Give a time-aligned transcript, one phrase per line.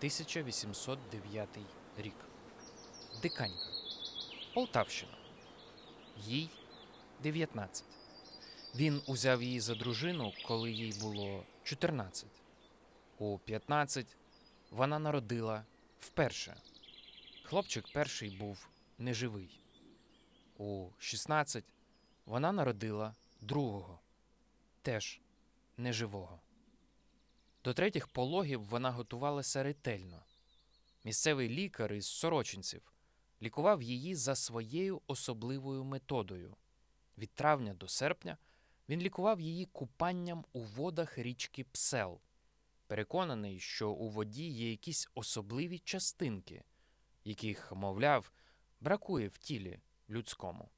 [0.00, 1.48] 1809
[1.96, 2.14] рік.
[3.22, 3.66] Диканька.
[4.54, 5.12] Полтавщина.
[6.16, 6.50] Їй
[7.22, 7.84] 19.
[8.74, 12.26] Він узяв її за дружину, коли їй було 14.
[13.18, 14.06] У 15
[14.70, 15.64] вона народила
[16.00, 16.56] вперше.
[17.42, 19.60] Хлопчик перший був неживий.
[20.58, 21.64] У 16
[22.26, 24.00] вона народила другого,
[24.82, 25.20] теж
[25.76, 26.40] неживого.
[27.64, 30.22] До третіх пологів вона готувалася ретельно.
[31.04, 32.92] Місцевий лікар із сорочинців
[33.42, 36.56] лікував її за своєю особливою методою.
[37.18, 38.38] Від травня до серпня
[38.88, 42.20] він лікував її купанням у водах річки Псел,
[42.86, 46.64] переконаний, що у воді є якісь особливі частинки,
[47.24, 48.32] яких, мовляв,
[48.80, 49.80] бракує в тілі
[50.10, 50.70] людському.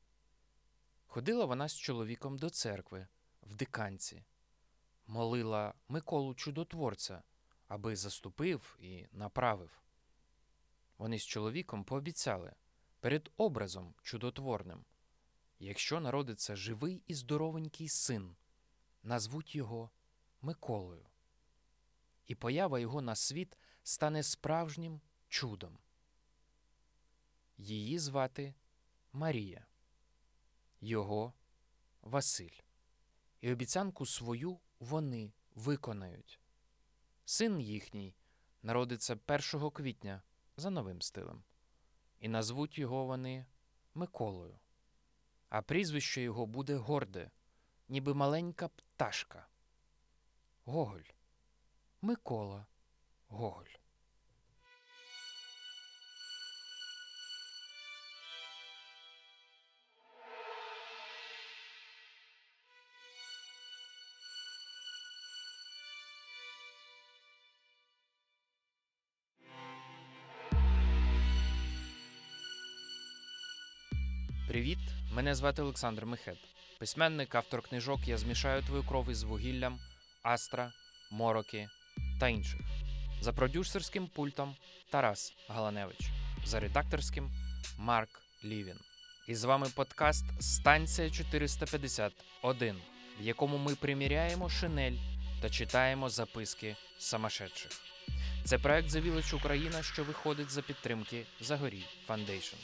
[1.06, 3.06] Ходила вона з чоловіком до церкви
[3.42, 4.24] в диканці,
[5.06, 7.22] молила Миколу Чудотворця,
[7.68, 9.82] аби заступив і направив.
[10.98, 12.54] Вони з чоловіком пообіцяли
[13.00, 14.84] перед образом чудотворним,
[15.58, 18.36] якщо народиться живий і здоровенький син,
[19.02, 19.90] назвуть його
[20.40, 21.06] Миколою.
[22.26, 25.78] І поява його на світ стане справжнім чудом.
[27.58, 28.54] Її звати
[29.12, 29.66] Марія,
[30.80, 31.32] його
[32.02, 32.58] Василь.
[33.40, 36.40] І обіцянку свою вони виконають.
[37.24, 38.14] Син їхній
[38.62, 40.22] народиться 1 квітня
[40.56, 41.42] за новим стилем,
[42.20, 43.46] і назвуть його вони
[43.94, 44.58] Миколою.
[45.48, 47.30] А прізвище його буде горде,
[47.88, 49.48] ніби маленька пташка.
[50.64, 51.08] Гоголь.
[52.00, 52.66] Микола
[53.28, 53.81] Гоголь.
[75.22, 76.38] Мене звати Олександр Мехет.
[76.78, 79.78] Письменник, автор книжок Я змішаю твою кров із вугіллям,
[80.22, 80.72] Астра,
[81.10, 81.68] Мороки
[82.20, 82.60] та інших.
[83.20, 84.56] За продюсерським пультом
[84.90, 86.10] Тарас Галаневич,
[86.44, 87.30] за редакторським
[87.78, 88.76] Марк Лівін.
[89.28, 92.76] І з вами подкаст Станція 451,
[93.20, 94.96] в якому ми приміряємо шинель
[95.42, 97.70] та читаємо записки самошедших.
[98.44, 102.56] Це проект Village Україна, що виходить за підтримки Загорій Foundation.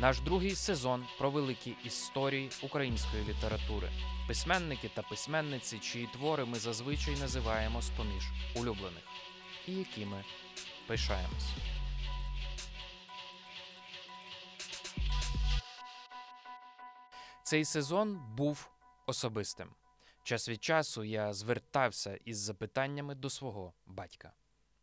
[0.00, 3.90] Наш другий сезон про великі історії української літератури,
[4.28, 8.24] письменники та письменниці, чиї твори ми зазвичай називаємо з-поміж
[8.56, 9.02] улюблених,
[9.66, 10.24] і якими
[10.86, 11.48] пишаємось.
[17.42, 18.70] Цей сезон був
[19.06, 19.68] особистим.
[20.22, 24.32] Час від часу я звертався із запитаннями до свого батька.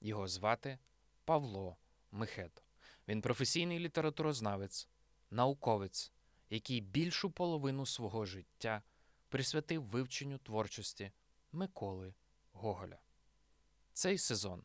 [0.02, 0.80] Його звати
[1.26, 1.78] Павло
[2.12, 2.62] Мехето.
[3.08, 4.88] Він професійний літературознавець,
[5.36, 6.12] науковець,
[6.50, 8.84] який більшу половину свого життя
[9.30, 11.12] присвятив вивченню творчості
[11.52, 12.14] Миколи
[12.52, 13.00] Гоголя.
[13.94, 14.64] Цей сезон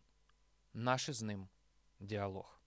[0.75, 1.49] наш з ним
[2.01, 2.61] діалог.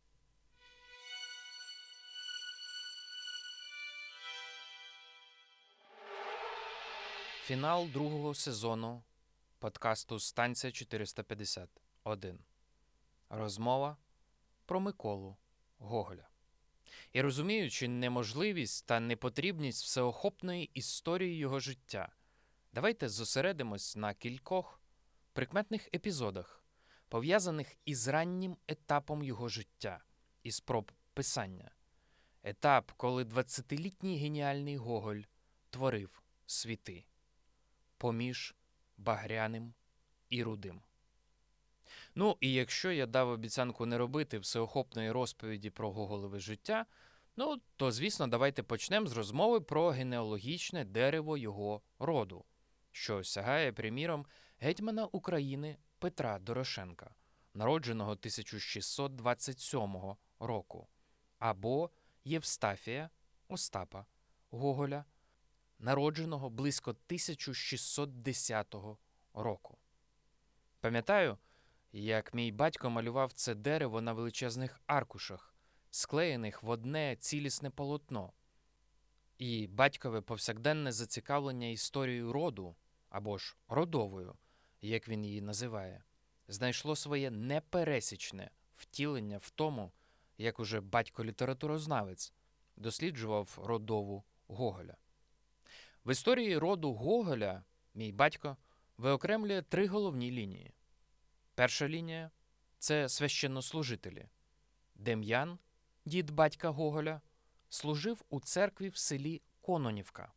[7.44, 9.04] Фінал другого сезону
[9.60, 12.40] подкасту Станція 451.
[13.30, 13.98] Розмова
[14.66, 15.38] про Миколу
[15.78, 16.33] Гоголя.
[17.14, 22.12] І розуміючи неможливість та непотрібність всеохопної історії його життя,
[22.74, 24.82] давайте зосередимось на кількох
[25.34, 26.64] прикметних епізодах,
[27.10, 30.04] пов'язаних із раннім етапом його життя
[30.44, 31.72] і спроб писання.
[32.44, 35.22] Етап, коли 20-літній геніальний Гоголь
[35.70, 37.06] творив світи
[37.98, 38.56] поміж
[38.98, 39.74] багряним
[40.30, 40.82] і рудим.
[42.16, 46.86] Ну, і якщо я дав обіцянку не робити всеохопної розповіді про Гоголеве життя,
[47.36, 52.46] ну то, звісно, давайте почнемо з розмови про генеалогічне дерево його роду,
[52.92, 54.26] що сягає, приміром,
[54.60, 57.16] гетьмана України Петра Дорошенка,
[57.54, 59.96] народженого 1627
[60.40, 60.88] року,
[61.40, 61.90] або
[62.24, 63.10] Євстафія
[63.48, 64.06] Остапа
[64.52, 65.06] Гоголя,
[65.80, 68.76] народженого близько 1610
[69.34, 69.78] року.
[70.80, 71.38] Пам'ятаю,
[71.94, 75.56] як мій батько малював це дерево на величезних аркушах,
[75.92, 78.34] склеєних в одне цілісне полотно,
[79.38, 82.76] і батькове повсякденне зацікавлення історією роду
[83.10, 84.36] або ж родовою,
[84.82, 86.04] як він її називає,
[86.48, 89.92] знайшло своє непересічне втілення в тому,
[90.38, 92.34] як уже батько-літературознавець
[92.76, 94.98] досліджував родову Гоголя.
[96.06, 97.64] В історії роду Гоголя
[97.94, 98.58] мій батько
[98.98, 100.74] виокремлює три головні лінії.
[101.56, 102.32] Перша лінія
[102.80, 104.30] це священнослужителі.
[104.96, 105.60] Дем'ян,
[106.06, 107.22] дід батька Гоголя,
[107.70, 110.34] служив у церкві в селі Кононівка,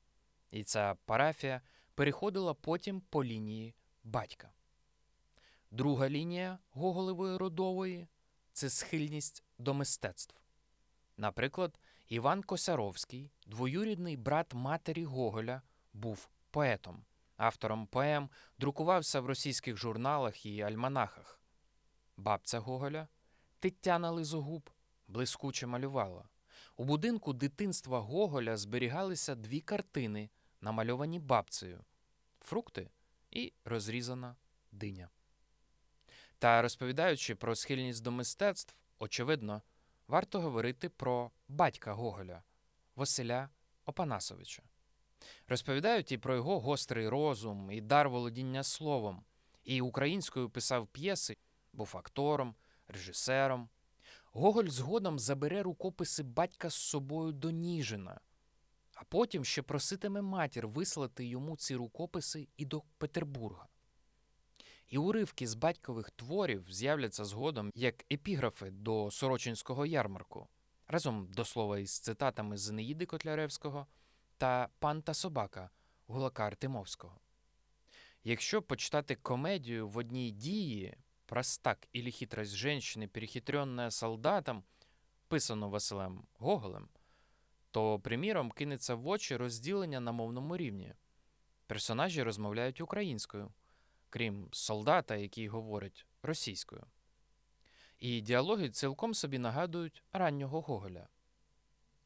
[0.50, 1.60] і ця парафія
[1.94, 3.74] переходила потім по лінії
[4.04, 4.52] батька.
[5.70, 8.08] Друга лінія Гоголевої родової
[8.52, 10.36] це схильність до мистецтв.
[11.16, 11.78] Наприклад,
[12.08, 17.04] Іван Косяровський, двоюрідний брат матері Гоголя, був поетом,
[17.36, 21.40] автором поем, друкувався в російських журналах і альманахах.
[22.16, 23.08] Бабця Гоголя,
[23.58, 24.70] Тетяна Лизогуб,
[25.08, 26.28] блискуче малювала.
[26.76, 30.30] У будинку дитинства Гоголя зберігалися дві картини,
[30.60, 31.84] намальовані бабцею
[32.40, 32.90] фрукти
[33.30, 34.36] і розрізана
[34.72, 35.10] диня.
[36.38, 39.62] Та розповідаючи про схильність до мистецтв, очевидно,
[40.08, 42.42] варто говорити про батька Гоголя
[42.96, 43.48] Василя
[43.84, 44.62] Опанасовича.
[45.48, 49.24] Розповідають і про його гострий розум, і дар володіння словом,
[49.64, 51.36] і українською писав п'єси,
[51.72, 52.54] був актором,
[52.88, 53.68] режисером.
[54.32, 58.20] Гоголь згодом забере рукописи батька з собою до Ніжина,
[58.94, 63.66] а потім ще проситиме матір вислати йому ці рукописи і до Петербурга.
[64.88, 70.48] І уривки з батькових творів з'являться згодом як епіграфи до Сорочинського ярмарку,
[70.88, 73.86] разом до слова із цитатами з Неїди Котляревського
[74.38, 75.70] та Пан та собака
[76.06, 77.20] Гулака Артемовського.
[78.24, 80.96] Якщо почитати комедію в одній дії
[81.26, 84.64] «Простак или хитрость женщины, перехитренная солдатом,
[85.28, 86.88] писано Василем Гоголем,
[87.70, 90.94] то, приміром, кинеться в очі розділення на мовному рівні.
[91.66, 93.52] Персонажі розмовляють українською,
[94.10, 96.86] крім солдата, який говорить російською.
[97.98, 101.08] І діалоги цілком собі нагадують раннього Гоголя.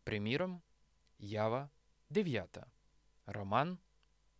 [0.04, 0.62] Приміром,
[1.18, 1.70] Ява
[2.10, 2.58] 9,
[3.26, 3.78] Роман,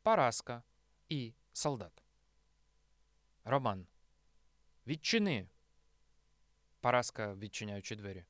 [0.03, 0.63] Параска
[1.09, 2.03] і Солдат.
[3.45, 3.87] Роман.
[4.87, 5.49] Відчини.
[6.81, 8.25] Параска, відчиняючи двері.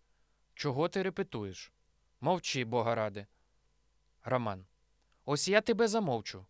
[0.54, 1.72] Чого ти репетуєш?
[2.20, 3.26] Мовчи, бога ради.
[4.24, 4.66] Роман.
[5.24, 6.46] Ось я тебе замовчу.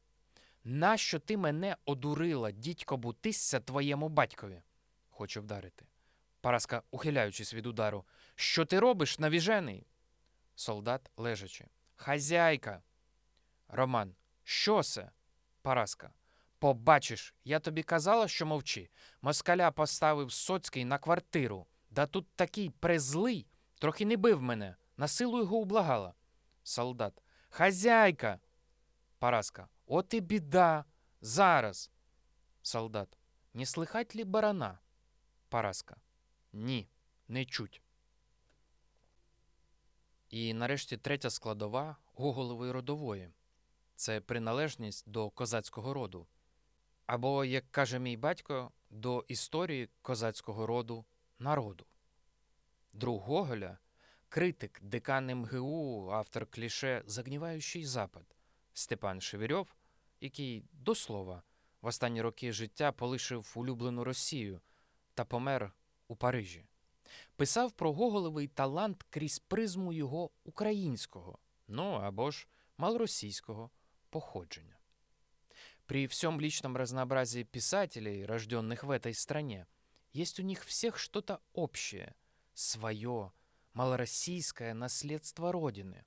[0.64, 4.62] Нащо ти мене одурила, дідько бутисся твоєму батькові?
[5.10, 5.86] Хочу вдарити.
[6.40, 8.04] Параска, ухиляючись від удару.
[8.34, 9.86] Що ти робиш, навіжений?
[10.54, 11.66] Солдат лежачи.
[12.00, 12.82] Хазяйка.
[13.68, 14.14] Роман.
[14.44, 15.10] Що це?
[15.62, 16.12] Параска.
[16.58, 18.90] Побачиш, я тобі казала, що мовчи.
[19.22, 21.66] Москаля поставив Соцький на квартиру.
[21.90, 23.46] Да тут такий презлий,
[23.78, 24.76] трохи не бив мене.
[24.96, 26.14] На силу його ублагала.
[26.62, 27.22] Солдат.
[27.48, 28.40] Хазяйка.
[29.18, 29.68] Параска.
[29.86, 30.84] От і біда.
[31.20, 31.90] Зараз.
[32.62, 33.18] Солдат.
[33.54, 34.78] Не слыхать ли барана?
[35.48, 35.96] Параска.
[36.52, 36.88] Ні,
[37.28, 37.82] не чуть.
[40.30, 43.30] І нарешті третя складова Гоголової родової
[43.94, 46.26] це приналежність до козацького роду.
[47.06, 51.04] Або, як каже мій батько, до історії козацького роду
[51.38, 51.86] народу.
[52.92, 53.78] Друг Гоголя,
[54.28, 58.24] критик, декан МГУ, автор кліше Загніваючий Запад
[58.72, 59.74] Степан Шевірьов,
[60.20, 61.42] який, до слова,
[61.82, 64.60] в останні роки життя полишив улюблену Росію
[65.14, 65.72] та помер
[66.08, 66.69] у Парижі.
[67.35, 73.71] Писав про Гоголевий талант крізь призму його українського, ну або ж малоросійського
[74.09, 74.77] походження.
[75.85, 79.67] При всем личном разнообразии писателей, рожденных в этой стране,
[80.13, 82.15] есть у них всех что-то общее,
[82.53, 83.31] свое,
[83.73, 86.05] малороссийское наследство Родины.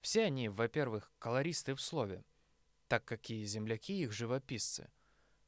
[0.00, 2.24] Все они, во-первых, колористы в слове,
[2.88, 4.90] так как и земляки их живописцы.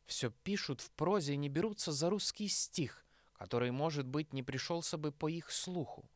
[0.06, 3.03] Все пишут в прозе и не берутся за русский стих,
[3.37, 6.09] который, может быть, не пришелся бы по их слуху.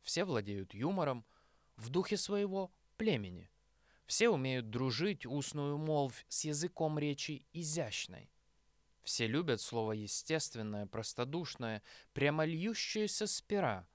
[0.00, 1.24] Все владеют юмором
[1.76, 3.50] в духе своего племени.
[4.06, 8.30] Все умеют дружить устную молвь с языком речи изящной.
[9.02, 11.82] Все любят слово естественное, простодушное,
[12.12, 13.86] прямо льющееся с пера.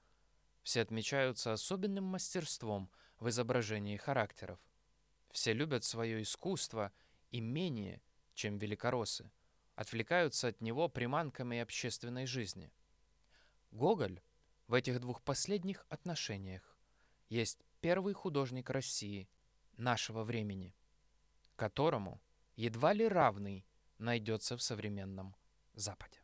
[0.62, 4.58] Все отмечаются особенным мастерством в изображении характеров.
[5.30, 6.92] Все любят свое искусство
[7.30, 8.02] и менее,
[8.34, 9.30] чем великороссы,
[9.75, 12.71] отвлекаются от него приманками общественной жизни.
[13.71, 14.21] Гоголь
[14.67, 16.77] в этих двух последних отношениях
[17.29, 19.29] есть первый художник России
[19.77, 20.73] нашего времени,
[21.55, 22.21] которому
[22.55, 23.65] едва ли равный
[23.97, 25.35] найдется в современном
[25.73, 26.21] Западе.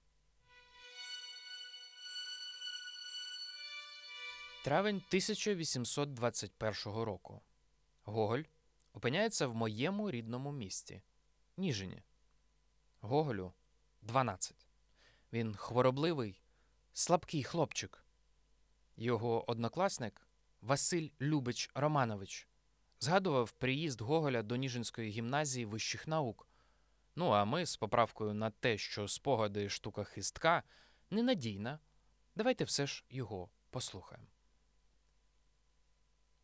[4.63, 7.43] Травень 1821 року.
[8.05, 8.43] Гоголь
[8.93, 11.01] опиняється в моєму рідному місті
[11.57, 12.03] Ніжині.
[13.00, 13.52] Гоголю
[14.02, 14.66] 12.
[15.32, 16.42] Він хворобливий,
[16.92, 18.04] слабкий хлопчик.
[18.96, 20.28] Його однокласник
[20.60, 22.48] Василь Любич Романович
[23.00, 26.48] згадував приїзд Гоголя до Ніжинської гімназії вищих наук.
[27.16, 30.62] Ну а ми з поправкою на те, що спогади штука хистка,
[31.10, 31.78] ненадійна,
[32.38, 34.28] Давайте все ж його послухаем.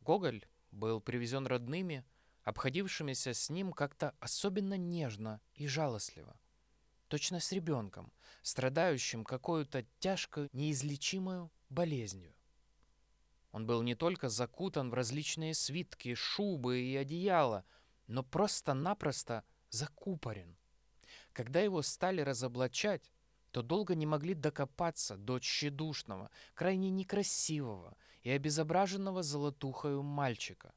[0.01, 0.41] Гоголь
[0.73, 2.03] был привезен родными,
[2.45, 6.35] обходившимися с ним как-то особенно нежно и жалостливо.
[7.14, 12.35] Точно с ребенком, страдающим какой-то тяжкой неизлечимой болезнью.
[13.52, 17.64] Он был не только закутан в различные свитки, шубы и одеяла,
[18.09, 20.56] но просто-напросто закупорен.
[21.33, 23.12] Когда его стали разоблачать,
[23.52, 30.75] то долго не могли докопаться до тщедушного, крайне некрасивого и обезображенного золотухою мальчика.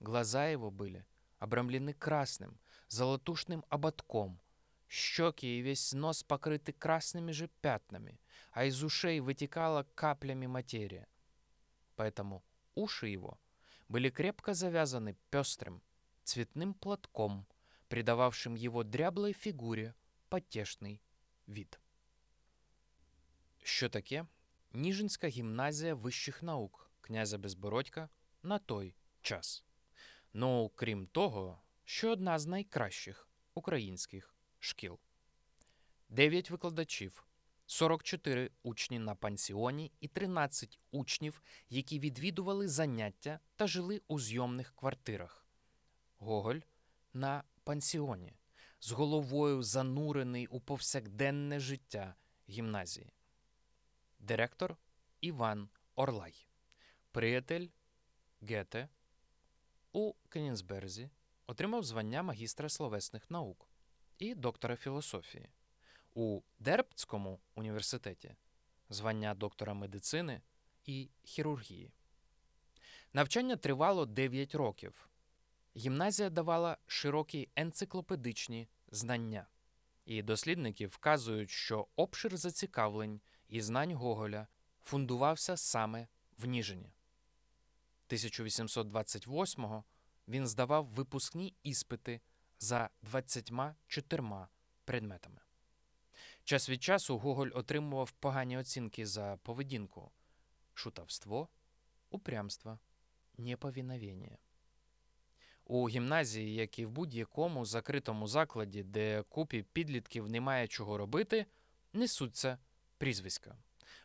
[0.00, 1.04] Глаза его были
[1.38, 4.40] обрамлены красным, золотушным ободком,
[4.89, 8.19] щеки и весь нос покрыты красными же пятнами,
[8.51, 11.07] а из ушей вытекала каплями материя.
[11.95, 12.43] Поэтому
[12.75, 13.39] уши его
[13.87, 15.81] были крепко завязаны пестрым,
[16.23, 17.45] цветным платком,
[17.87, 19.93] придававшим его дряблой фигуре
[20.29, 21.01] потешний
[21.47, 21.79] вид.
[23.63, 24.25] Що таке
[24.73, 28.09] Ніжинська гімназія вищих наук князя Безбородька
[28.43, 29.63] на той час.
[30.33, 34.98] Ну, крім того, що одна з найкращих українських шкіл.
[36.08, 37.24] 9 викладачів,
[37.66, 45.46] 44 учні на пансіоні і 13 учнів, які відвідували заняття та жили у зйомних квартирах.
[46.18, 46.60] Гоголь
[47.12, 48.34] на пансіоні,
[48.80, 52.14] з головою занурений у повсякденне життя
[52.48, 53.12] гімназії.
[54.18, 54.76] Директор
[55.20, 56.46] Іван Орлай,
[57.10, 57.68] приятель
[58.40, 58.88] Гете
[59.92, 61.10] у Кенінсберзі
[61.46, 63.69] отримав звання магістра словесних наук
[64.20, 65.48] і доктора філософії.
[66.14, 68.34] У Дербцькому університеті
[68.90, 70.40] звання доктора медицини
[70.84, 71.92] і хірургії.
[73.12, 75.08] Навчання тривало 9 років.
[75.76, 79.46] Гімназія давала широкі енциклопедичні знання,
[80.04, 84.46] і дослідники вказують, що обшир зацікавлень і знань Гоголя
[84.82, 86.08] фундувався саме
[86.38, 86.92] в Ніжині.
[88.08, 89.84] 1828-го
[90.28, 92.20] він здавав випускні іспити
[92.60, 94.46] за 24
[94.84, 95.40] предметами.
[96.44, 100.10] Час від часу Гоголь отримував погані оцінки за поведінку,
[100.74, 101.48] шутовство,
[102.10, 102.78] упрямство,
[103.38, 104.38] неповиновення.
[105.64, 111.46] У гімназії, як і в будь-якому закритому закладі, де купі підлітків немає чого робити,
[111.92, 112.58] несуться
[112.98, 113.56] прізвиська.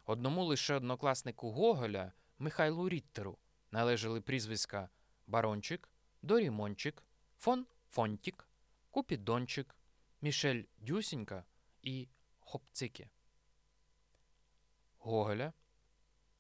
[0.06, 3.38] Одному лише однокласнику Гоголя Михайлу Ріттеру
[3.72, 4.90] належали прізвиська
[5.28, 5.90] Барончик,
[6.22, 7.04] Дорімончик,
[7.38, 7.66] Фон
[7.96, 8.48] Фонтік,
[8.92, 9.76] Купідончик,
[10.22, 11.44] Мішель Дюсінька
[11.82, 12.08] і
[12.40, 13.10] Хопцики.
[14.98, 15.54] Гоголя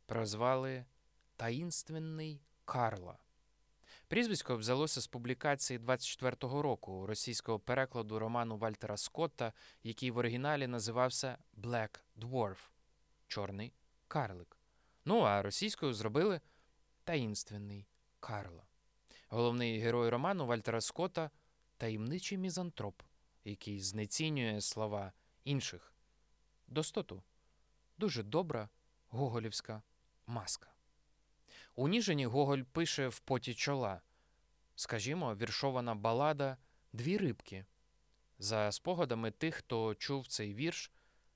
[0.06, 0.86] прозвали
[1.36, 3.18] Таїнственний Карла.
[4.08, 11.38] Прізвисько взялося з публікації 24-го року російського перекладу роману Вальтера Скотта, який в оригіналі називався
[11.58, 12.70] Black Dwarf
[13.28, 13.74] Чорний
[14.08, 14.58] карлик.
[15.06, 16.42] Ну а російською зробили
[17.04, 17.88] Таїнственний
[18.20, 18.68] Карла.
[19.28, 21.32] Головний герой роману Вальтера Скотта
[21.78, 23.02] таємничий мізантроп,
[23.44, 25.14] який знецінює слова
[25.44, 25.94] інших.
[26.68, 27.24] Достоту
[27.98, 28.70] дуже добра
[29.08, 29.84] гоголівська
[30.28, 30.72] маска.
[31.76, 34.02] У Ніжині Гоголь пише в поті чола,
[34.76, 36.58] скажімо, віршована балада
[36.94, 37.66] Дві рибки.
[38.40, 40.92] За спогадами тих, хто чув цей вірш,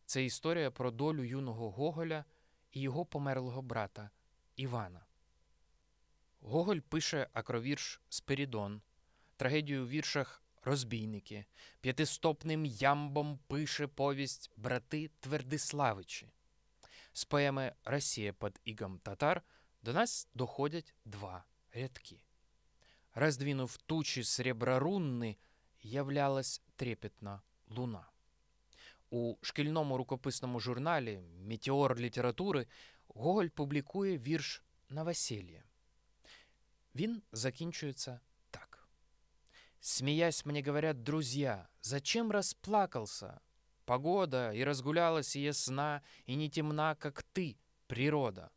[0.05, 2.25] це історія про долю юного Гоголя
[2.71, 4.09] і його померлого брата
[4.55, 5.05] Івана.
[6.41, 8.81] Гоголь пише акровірш Спирідон,
[9.39, 11.45] трагедію в віршах Розбійники,
[11.81, 16.31] п'ятистопним ямбом пише повість Брати Твердиславичі.
[17.13, 19.41] З поеми Росія під ігом татар
[19.83, 21.43] до нас доходять два
[21.73, 22.23] рядки.
[23.13, 25.37] Раздвинув тучи среброрунни,
[25.81, 28.09] являлась трепетна луна.
[29.09, 32.67] У шкільному рукописному журналі Метеор літератури
[33.07, 35.63] Гоголь публікує вірш на весілля.
[36.95, 38.19] Він закінчується.
[39.80, 43.40] Смеясь, мне говорят друзья, зачем расплакался?
[43.84, 48.50] Погода и разгулялась и ясна, и не темна, как ты, природа.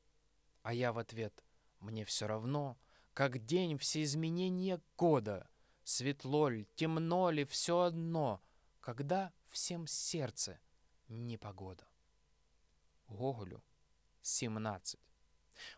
[0.62, 1.44] А я в ответ,
[1.80, 2.78] мне все равно,
[3.14, 5.50] как день все изменения года.
[5.84, 8.42] Светло ли, темно ли, все одно,
[8.80, 10.60] когда всем сердце
[11.08, 11.88] непогода.
[13.06, 13.62] Гоголю
[14.22, 15.00] 17.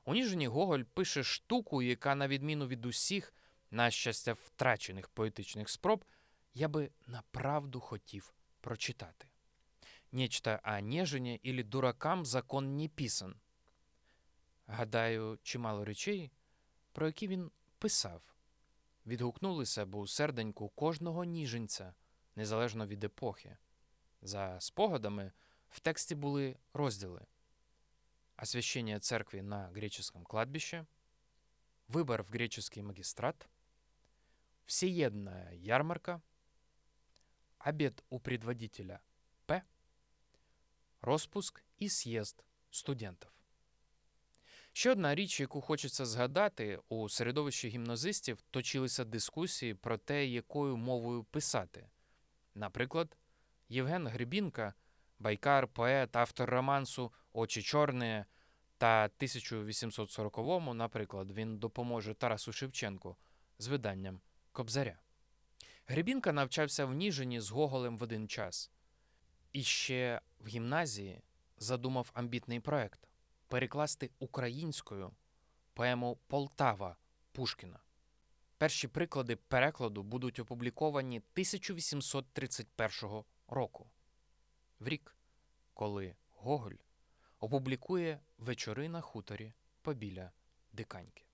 [0.05, 3.33] У Ніжині Гоголь пише штуку, яка, на відміну від усіх,
[3.70, 6.04] на щастя, втрачених поетичних спроб,
[6.54, 9.26] я би направду хотів прочитати.
[10.12, 13.40] Нечто о Нежині или дуракам закон не писан.
[14.66, 16.30] Гадаю, чимало речей,
[16.92, 18.22] про які він писав,
[19.06, 21.94] відгукнулися б у серденьку кожного ніженця,
[22.36, 23.56] незалежно від епохи.
[24.22, 25.32] За спогадами,
[25.70, 27.26] в тексті були розділи
[28.36, 30.86] освящение церкви на греческом кладбище,
[31.88, 33.48] выбор в греческий магистрат,
[34.66, 36.22] всеедная ярмарка,
[37.58, 39.00] обед у предводителя
[39.46, 39.62] П,
[41.02, 43.30] розпуск і з'їзд студентів.
[44.72, 51.24] Ще одна річ, яку хочеться згадати, у середовищі гімназистів точилися дискусії про те, якою мовою
[51.24, 51.88] писати.
[52.54, 53.16] Наприклад,
[53.68, 54.74] Євген Гребінка,
[55.18, 58.24] байкар, поет, автор романсу Очі чорні
[58.78, 63.16] та 1840-му, наприклад, він допоможе Тарасу Шевченку
[63.58, 64.20] з виданням
[64.54, 64.98] Кобзаря.
[65.86, 68.70] Гребінка навчався в Ніжині з Гоголем в один час.
[69.52, 71.22] І ще в гімназії
[71.58, 73.08] задумав амбітний проект
[73.48, 75.10] перекласти українською
[75.72, 76.96] поему Полтава
[77.32, 77.80] Пушкіна.
[78.58, 83.90] Перші приклади перекладу будуть опубліковані 1831 року,
[84.80, 85.16] в рік,
[85.72, 86.78] коли Гоголь
[87.38, 90.32] опублікує вечори на хуторі побіля
[90.72, 91.24] Диканьки.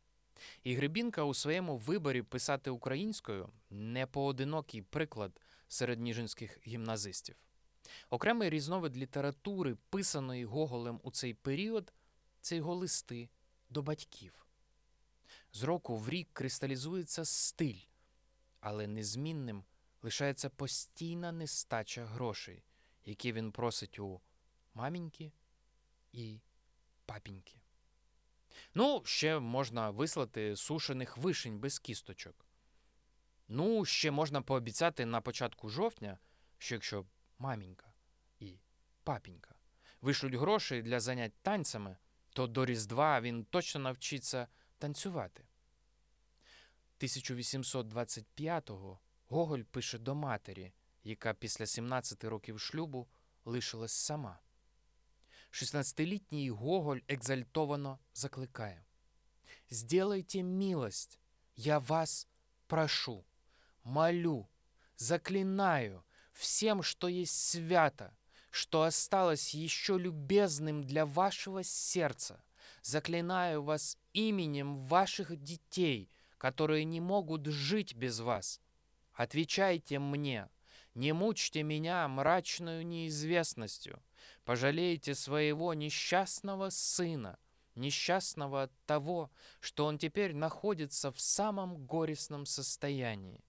[0.63, 7.37] І Гребінка у своєму виборі писати українською не поодинокий приклад серед ніжинських гімназистів.
[8.11, 11.93] Окремий різновид літератури, писаної Гоголем у цей період,
[12.41, 13.29] це його листи
[13.71, 14.47] до батьків.
[15.53, 17.81] З року в рік кристалізується стиль,
[18.61, 19.65] але незмінним
[20.03, 22.65] лишається постійна нестача грошей,
[23.05, 24.21] які він просить у
[24.75, 25.33] маміньки
[26.13, 26.41] і
[27.07, 27.60] папіньки.
[28.75, 32.47] Ну, ще можна вислати сушених вишень без кісточок.
[33.49, 36.19] Ну, ще можна пообіцяти на початку жовтня,
[36.59, 37.07] що якщо
[37.39, 37.93] мамінька
[38.39, 38.59] і
[39.05, 39.55] папінька
[40.01, 41.97] вишлють гроші для занять танцями,
[42.33, 44.47] то до Різдва він точно навчиться
[44.79, 45.45] танцювати.
[47.01, 50.73] 1825-го Гоголь пише до матері,
[51.05, 53.09] яка після 17 років шлюбу
[53.45, 54.39] лишилась сама.
[55.52, 58.86] 16-літній Гоголь екзальтовано закликає:
[59.70, 61.20] «Сделайте милость,
[61.56, 62.28] я вас
[62.68, 63.26] прошу,
[63.84, 64.48] молю,
[64.98, 68.16] заклинаю всем, что есть свято,
[68.52, 72.44] что осталось еще любезным для вашего сердца.
[72.82, 78.62] Заклинаю вас именем ваших детей, которые не могут жить без вас.
[79.14, 80.50] Отвечайте мне,
[80.94, 84.02] не мучьте меня мрачную неизвестностью.
[84.45, 87.39] Пожалейте своего несчастного сына,
[87.75, 93.45] несчастного от того, что он теперь находится в самом горестном состоянии.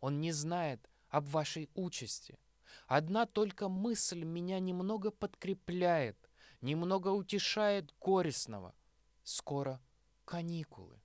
[0.00, 2.38] Он не знает об вашей участи.
[2.86, 6.18] Одна только мысль меня немного подкрепляет,
[6.60, 8.74] немного утешает горестного.
[9.22, 9.80] Скоро
[10.24, 11.00] каникулы,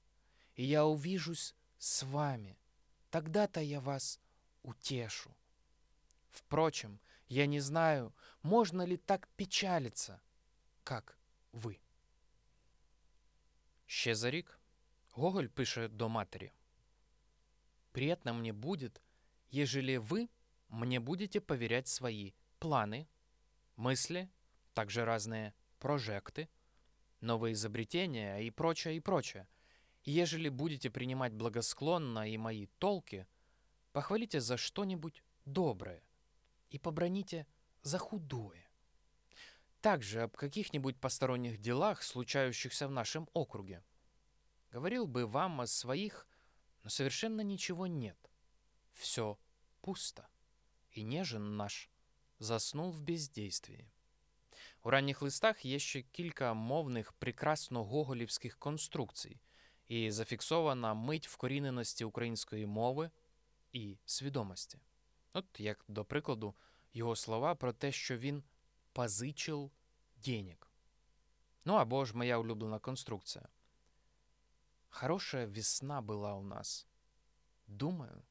[0.55, 2.57] и я увижусь с вами.
[3.11, 4.19] Тогда-то я вас
[4.63, 5.35] утешу.
[6.29, 8.13] Впрочем, я не знаю,
[8.43, 10.21] можно ли так печалиться,
[10.83, 11.17] как
[11.53, 11.79] ви.
[13.85, 14.59] Ще за рік
[15.11, 16.51] Гоголь пише до матері.
[17.91, 19.01] Приятно мне будет,
[19.51, 20.29] ежели вы
[20.69, 23.07] мне будете поверять свои планы,
[23.75, 24.29] мысли,
[24.73, 26.47] также разные прожекты,
[27.21, 29.47] новые изобретения и прочее, и прочее.
[30.03, 33.27] Ежели будете принимать благосклонно и мои толки,
[33.91, 36.03] похвалите за что-нибудь доброе
[36.69, 37.47] и поброните
[37.81, 38.69] за худое.
[39.81, 43.83] Также об каких-нибудь посторонних делах, случающихся в нашем округе.
[44.71, 46.27] Говорил бы вам о своих,
[46.83, 48.17] но совершенно ничего нет.
[48.93, 49.37] Все
[49.81, 50.27] пусто.
[50.91, 51.89] І нежен наш
[52.39, 53.89] заснув в бездействії.
[54.83, 59.39] У ранніх листах є ще кілька мовних прекрасно гоголівських конструкцій
[59.87, 63.11] і зафіксована мить вкоріненості української мови
[63.71, 64.79] і свідомості.
[65.33, 66.55] От як, до прикладу,
[66.93, 68.43] його слова про те, що він
[68.93, 69.71] позичив
[70.15, 70.71] денег.
[71.65, 73.47] Ну або ж моя улюблена конструкція.
[74.89, 76.87] Хорошая весна была у нас.
[77.67, 78.23] Думаю,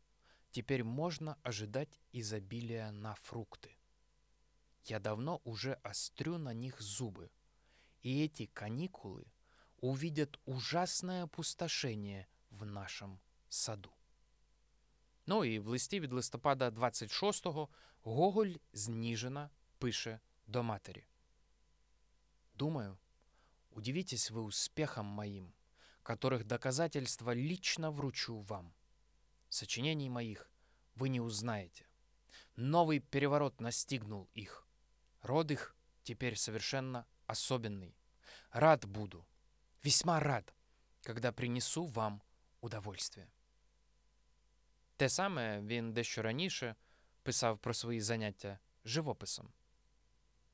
[0.51, 3.77] теперь можно ожидать изобилия на фрукты.
[4.85, 7.31] Я давно уже острю на них зубы,
[8.03, 9.27] и эти каникулы
[9.81, 13.97] увидят ужасное опустошение в нашем саду.
[15.28, 17.69] Ну і в листі від листопада 26-го
[18.02, 21.06] Гоголь з Ніжина пише до матері.
[22.56, 22.97] Думаю,
[23.71, 25.54] удивитесь вы успехом моим,
[26.04, 28.73] которых доказательства лично вручу вам.
[29.49, 30.49] Сочинений моих
[30.95, 31.86] вы не узнаете.
[32.56, 34.67] Новый переворот настигнул их.
[35.21, 37.95] Род их теперь совершенно особенный.
[38.52, 39.26] Рад буду,
[39.82, 40.54] весьма рад,
[41.02, 42.21] когда принесу вам
[42.62, 43.32] удовольствие.
[44.98, 46.74] Те саме він дещо раніше
[47.22, 49.52] писав про свої заняття живописом.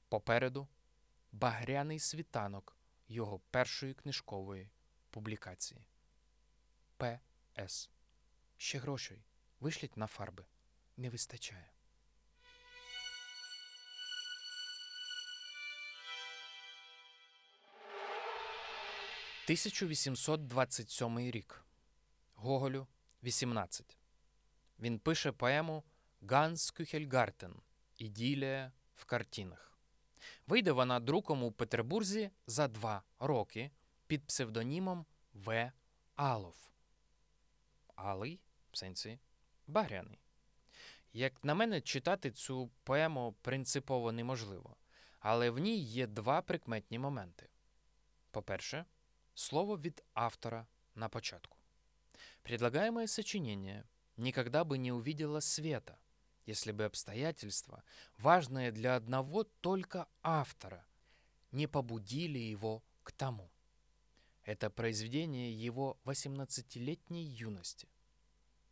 [0.08, 0.68] Попереду
[1.32, 2.76] багряний світанок
[3.08, 4.70] його першої книжкової
[5.10, 5.86] публікації.
[6.96, 7.90] П.С.
[8.56, 9.24] Ще грошей
[9.60, 10.44] вишліть на фарби.
[10.96, 11.70] Не вистачає.–
[19.44, 21.64] 1827 рік.
[22.34, 22.86] Гоголю
[23.22, 23.98] 18.
[24.84, 25.84] Він пише поему
[26.22, 27.54] Ганс Кюхельгартен
[27.96, 29.78] Іділія в картинах.
[30.46, 33.70] Вийде вона друком у Петербурзі за два роки
[34.06, 35.72] під псевдонімом В.
[36.14, 36.56] Алов.
[37.94, 38.40] Алий
[38.72, 39.18] в сенсі
[39.66, 40.18] багряний.
[41.12, 44.76] Як на мене, читати цю поему принципово неможливо,
[45.18, 47.48] але в ній є два прикметні моменти.
[48.30, 48.84] По-перше,
[49.34, 51.58] слово від автора на початку.
[52.42, 53.84] Предлагаемое сочинение
[54.16, 55.98] никогда бы не увидело света,
[56.46, 57.82] если бы обстоятельства,
[58.18, 60.86] важные для одного только автора,
[61.52, 63.50] не побудили его к тому.
[64.42, 67.88] Это произведение его 18-летней юности.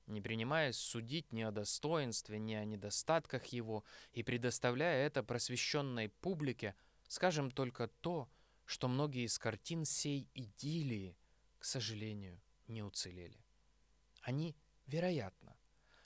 [0.06, 6.74] Не принимаясь судить ни о достоинстве, ни о недостатках его и предоставляя это просвещенной публике,
[7.08, 8.28] скажем только то,
[8.66, 11.16] что многие из картин сей идиллии,
[11.58, 13.42] к сожалению, не уцелели.
[14.22, 15.56] Они, вероятно,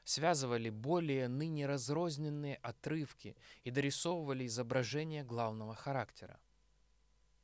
[0.04, 6.38] связывали более ныне разрозненные отрывки и дорисовывали изображение главного характера.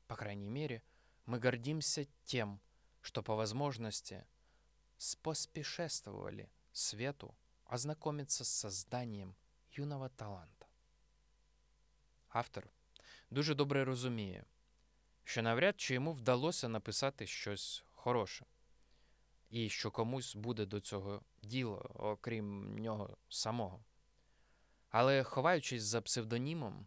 [0.06, 0.82] По крайней мере,
[1.26, 2.60] мы гордимся тем,
[3.00, 4.24] что по возможности
[4.96, 9.34] споспешествовали свету ознакомиться с созданием
[9.72, 10.66] юного таланта.
[12.28, 12.68] Автор
[13.30, 14.44] дуже добре розуміє,
[15.24, 18.46] що навряд чи йому вдалося написати щось хороше,
[19.52, 23.84] і що комусь буде до цього діло, окрім нього самого.
[24.88, 26.86] Але ховаючись за псевдонімом,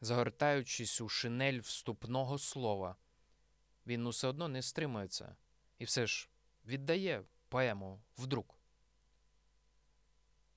[0.00, 2.96] загортаючись у шинель вступного слова,
[3.86, 5.36] він усе одно не стримується
[5.78, 6.28] і все ж
[6.66, 8.60] віддає поему в друк.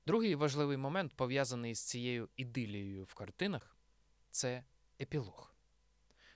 [0.05, 3.77] Другий важливий момент, пов'язаний з цією ідилією в картинах,
[4.31, 4.63] це
[5.01, 5.53] епілог.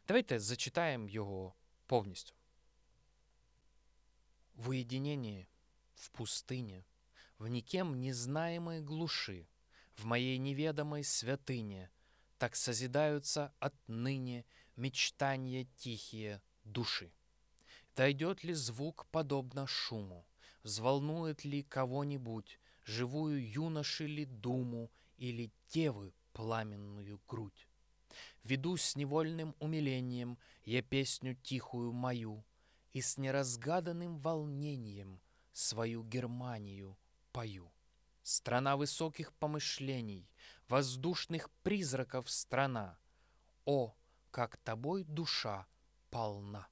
[0.08, 2.41] Давайте зачитаємо його повністю.
[4.62, 5.50] В уединении,
[5.96, 6.86] в пустыне,
[7.40, 9.48] в никем незнаемой глуши,
[9.96, 11.90] в моей неведомой святыне,
[12.38, 14.46] так созидаются отныне
[14.76, 17.12] мечтания тихие души.
[17.96, 20.28] Дойдет ли звук подобно шуму,
[20.62, 27.68] взволнует ли кого-нибудь, живую юноши ли думу или девы пламенную грудь?
[28.44, 32.46] Веду с невольным умилением я песню тихую мою,
[32.92, 35.22] и с неразгаданным волнением
[35.54, 36.98] свою Германию
[37.32, 37.72] пою.
[38.24, 40.30] Страна высоких помышлений,
[40.68, 42.98] воздушных призраков страна.
[43.66, 43.96] О,
[44.30, 45.68] как тобой душа
[46.10, 46.68] полна!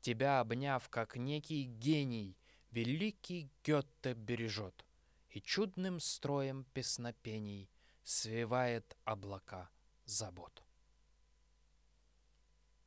[0.00, 2.36] Тебя обняв, как некий гений,
[2.70, 4.84] великий Гетте бережет
[5.30, 7.70] и чудным строем песнопений
[8.04, 9.70] свивает облака
[10.04, 10.62] забот.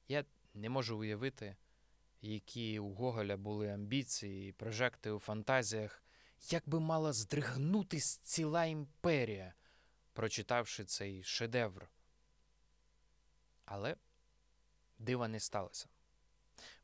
[0.07, 1.57] Я не можу уявити,
[2.21, 6.03] які у Гоголя були амбіції прожекти у фантазіях,
[6.49, 9.53] як би мала здригнутись ціла імперія,
[10.13, 11.89] прочитавши цей шедевр.
[13.65, 13.95] Але
[14.99, 15.87] дива не сталося.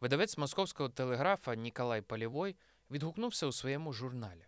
[0.01, 2.55] Видавець московського телеграфа Ніколай Полевой
[2.89, 4.45] відгукнувся у своєму журналі.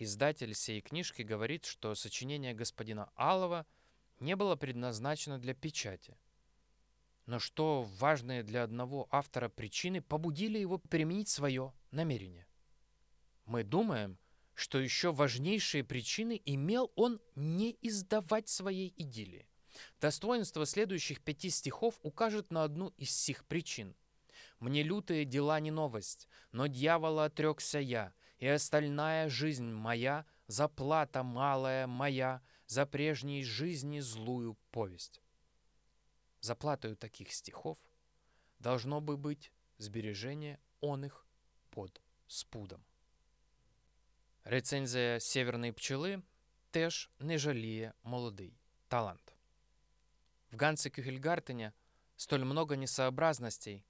[0.00, 3.64] Издатель сей книжки говорит, что сочинение господина Алова
[4.20, 6.16] не было предназначено для печати–
[7.28, 12.46] но что важные для одного автора причины побудили его применить свое намерение.
[13.44, 14.18] Мы думаем,
[14.54, 19.46] что еще важнейшие причины имел он не издавать своей идиллии.
[20.00, 23.94] Достоинство следующих пяти стихов укажет на одну из сих причин.
[24.58, 31.86] «Мне лютые дела не новость, но дьявола отрекся я, и остальная жизнь моя, заплата малая
[31.86, 35.20] моя, за прежней жизни злую повесть».
[36.43, 37.77] Заплатой таких стихов
[38.59, 41.25] должно бы быть сбережение он их
[41.69, 42.83] под спудом.
[44.43, 46.21] Рецензія Сєвєрної пчели
[46.71, 49.35] теж не жаліє молодий талант.
[50.51, 51.73] В Гансе Кюхельгартене
[52.17, 53.85] столь много несообразностей,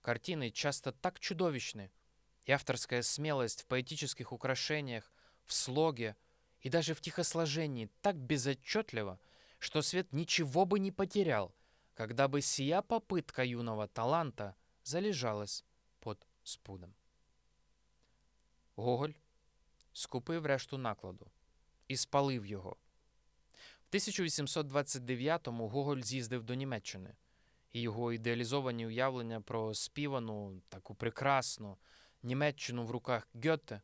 [0.00, 1.90] картины часто так чудовищны,
[2.46, 5.12] и авторская смелость в поэтических украшениях,
[5.46, 6.14] в слоге
[6.60, 9.18] и даже в тихосложении так безотчетлива,
[9.58, 11.61] что свет ничего бы не потерял –
[11.93, 15.65] когда бы сия попытка юного таланта залежалась
[15.99, 16.93] под спудом.
[18.75, 19.13] Гоголь
[19.93, 21.31] скупив решту накладу
[21.87, 22.77] і спалив його.
[23.91, 27.15] В 1829-му Гоголь з'їздив до Німеччини
[27.71, 31.77] і його ідеалізовані уявлення про співану, таку прекрасну
[32.23, 33.81] Німеччину в руках Гьоте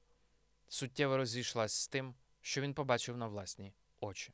[0.68, 4.34] суттєво розійшлась з тим, що він побачив на власні очі.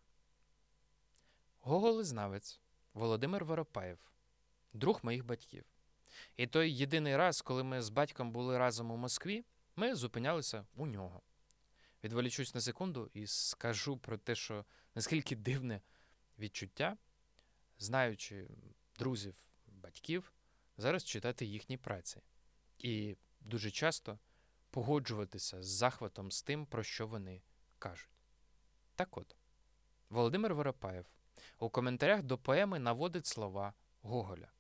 [1.60, 2.62] Гоголизнавець
[2.96, 4.00] Володимир Воропаєв,
[4.74, 5.66] друг моїх батьків.
[6.38, 10.86] І той єдиний раз, коли ми з батьком були разом у Москві, ми зупинялися у
[10.86, 11.22] нього.
[12.04, 15.82] Відволічусь на секунду і скажу про те, що наскільки дивне
[16.40, 16.98] відчуття,
[17.78, 18.48] знаючи
[19.00, 19.36] друзів,
[19.68, 20.34] батьків,
[20.78, 22.22] зараз читати їхні праці.
[22.78, 24.20] І дуже часто
[24.70, 27.42] погоджуватися з захватом з тим, про що вони
[27.80, 28.10] кажуть.
[28.96, 29.36] Так от,
[30.10, 31.06] Володимир Воропаєв
[31.59, 34.53] у коментарях до поеми наводить слова Гоголя,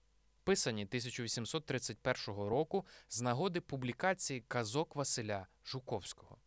[0.44, 6.38] писані 1831 року з нагоди публікації казок Василя Жуковського.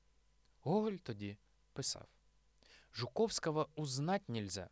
[0.62, 1.38] Гоголь тоді
[1.74, 2.08] писав:
[2.94, 4.70] Жуковского узнать нельзя.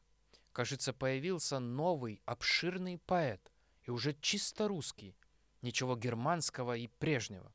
[0.52, 3.40] Кажется, появился новый, обширный поэт,
[3.88, 5.16] и уже чисто русский,
[5.62, 7.54] ничего германского и прежнего.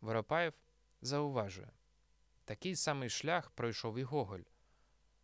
[0.00, 0.54] Воропаєв
[1.00, 1.70] зауважує,
[2.44, 4.44] такий самий шлях пройшов і Гоголь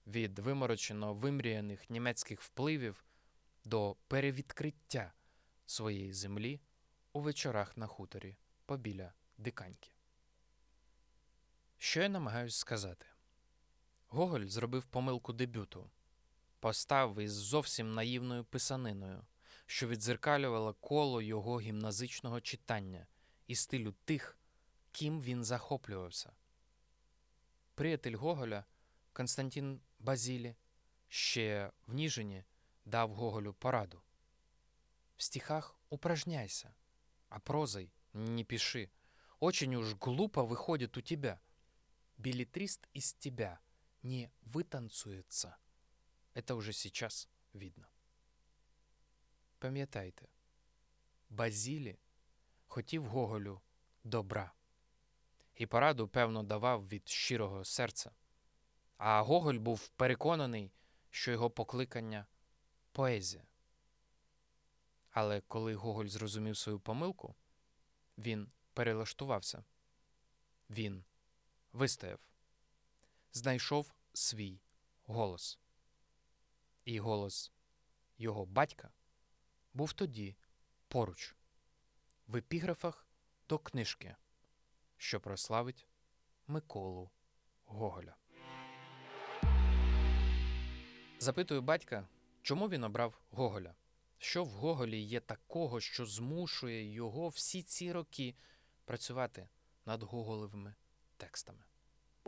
[0.10, 3.06] від виморочено вимріяних німецьких впливів
[3.66, 5.14] до перевідкриття
[5.66, 6.62] своєї землі
[7.14, 9.92] у вечорах на хуторі побіля Диканьки.
[11.78, 13.06] Що я намагаюсь сказати?
[14.08, 15.92] Гоголь зробив помилку дебюту,
[16.60, 19.26] постав із зовсім наївною писаниною,
[19.66, 23.08] що відзеркалювала коло його гімназичного читання
[23.48, 24.40] і стилю тих,
[24.92, 26.32] ким він захоплювався.
[27.76, 28.66] Приятель Гоголя
[29.14, 30.57] Константин Базілі
[31.09, 32.45] ще в Ніжині
[32.85, 34.03] дав Гоголю пораду.
[35.17, 36.75] В стихах упражняйся,
[37.29, 38.91] а прозой не пиши.
[39.41, 41.41] Очень уж глупо выходит у тебя.
[42.19, 43.61] Билетрист из тебя
[44.03, 45.57] не вытанцуется.
[46.35, 47.89] Это уже сейчас видно.
[49.59, 50.29] Пам'ятайте,
[51.31, 51.99] Базілі
[52.67, 53.61] хотів Гоголю
[54.05, 54.53] добра.
[55.55, 58.11] І пораду, певно, давав від щирого серця.
[59.00, 60.72] А Гоголь був переконаний,
[61.10, 62.26] що його покликання
[62.92, 63.44] поезія.
[65.10, 67.36] Але коли Гоголь зрозумів свою помилку,
[68.18, 69.64] він перелаштувався.
[70.70, 71.04] Він
[71.74, 72.20] вистояв,
[73.34, 74.62] знайшов свій
[75.06, 75.60] голос.
[76.86, 77.52] І голос
[78.18, 78.92] його батька
[79.74, 80.36] був тоді
[80.88, 81.36] поруч,
[82.28, 83.08] в епіграфах
[83.50, 84.16] до книжки,
[84.98, 85.88] що прославить
[86.48, 87.12] Миколу
[87.66, 88.19] Гоголя.
[91.22, 92.08] Запитую батька,
[92.42, 93.76] чому він обрав Гоголя?
[94.18, 98.36] Що в Гоголі є такого, що змушує його всі ці роки
[98.86, 99.50] працювати
[99.86, 100.76] над Гоголевими
[101.18, 101.64] текстами?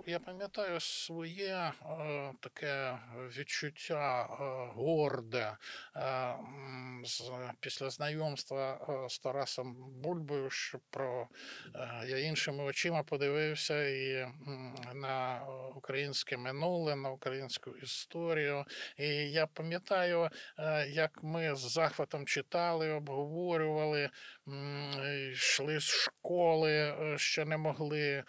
[0.05, 2.97] Я пам'ятаю своє е, таке
[3.37, 4.35] відчуття е,
[4.75, 5.57] горде
[5.95, 6.35] е,
[7.03, 11.27] з, після знайомства е, з Тарасом Бульбою, що про
[11.75, 14.27] е, я іншими очима подивився і
[14.93, 15.41] на
[15.75, 18.65] українське минуле, на українську історію.
[18.97, 24.09] І я пам'ятаю, е, як ми з захватом читали, обговорювали,
[24.47, 24.91] м,
[25.31, 28.23] йшли з школи, е, ще не могли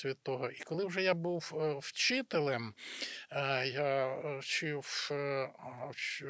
[0.00, 0.50] заспокоїтись від того.
[0.50, 2.74] І коли вже я був е, вчителем,
[3.30, 5.10] е, я е, вчив
[5.90, 6.24] вч-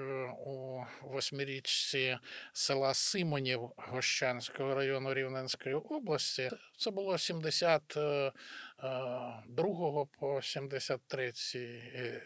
[0.46, 2.18] у восьмирічці
[2.52, 6.50] села Симонів Гощанського району Рівненської області.
[6.78, 11.32] Це було 72 по 73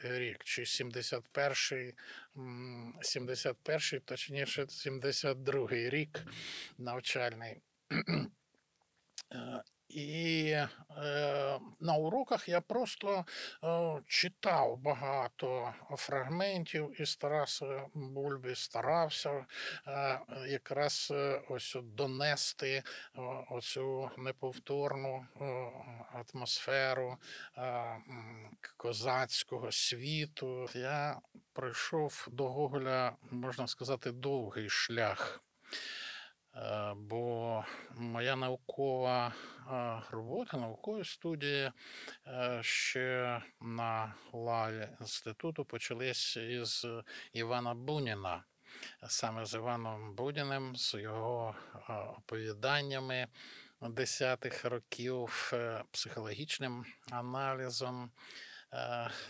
[0.02, 1.92] рік, чи 71,
[2.37, 6.22] м, 71, точніше, 72-й рік
[6.78, 7.61] навчальний.
[9.94, 10.68] І е,
[11.80, 13.24] на уроках я просто
[13.64, 19.46] е, читав багато фрагментів із Тараса Бульби, старався
[19.87, 22.83] е, якраз е, ось донести е,
[23.50, 25.44] оцю неповторну е,
[26.12, 27.16] атмосферу
[27.59, 27.96] е,
[28.76, 30.68] козацького світу.
[30.74, 31.20] Я
[31.52, 35.40] пройшов до Гоголя, можна сказати, довгий шлях.
[36.57, 37.64] Е, Бо
[37.97, 41.73] моя наукова е, робота, наукові студії
[42.27, 46.87] е, ще на лаві інституту почались із
[47.33, 48.45] Івана Буніна.
[49.09, 51.55] Саме з Іваном Будіним, з його
[52.19, 53.27] оповіданнями
[53.81, 55.53] десятих років,
[55.90, 58.11] психологічним аналізом,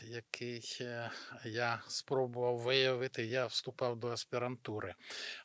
[0.02, 1.10] який е,
[1.44, 4.94] я спробував виявити, я вступав до аспірантури.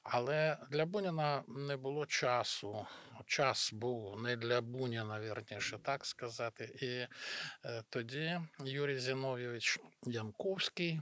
[0.03, 2.87] Але для Буніна не було часу.
[3.25, 6.77] Час був не для Буніна, вірніше так сказати.
[6.81, 11.01] І е, тоді Юрій Зіновійович Янковський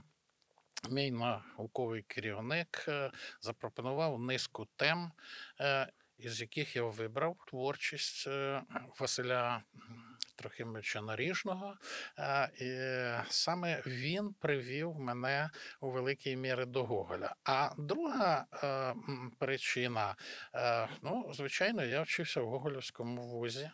[0.90, 5.12] мій науковий керівник е, запропонував низку тем,
[5.60, 8.62] е, із яких я вибрав творчість е,
[8.98, 9.62] Василя
[10.38, 11.76] Трохимовича Наріжного.
[12.18, 12.70] Е, І
[13.30, 17.34] саме він привів мене у великій мірі до Гоголя.
[17.44, 18.94] А друга е,
[19.38, 20.16] причина,
[20.54, 23.70] е, ну, звичайно, я вчився в Гоголівському вузі,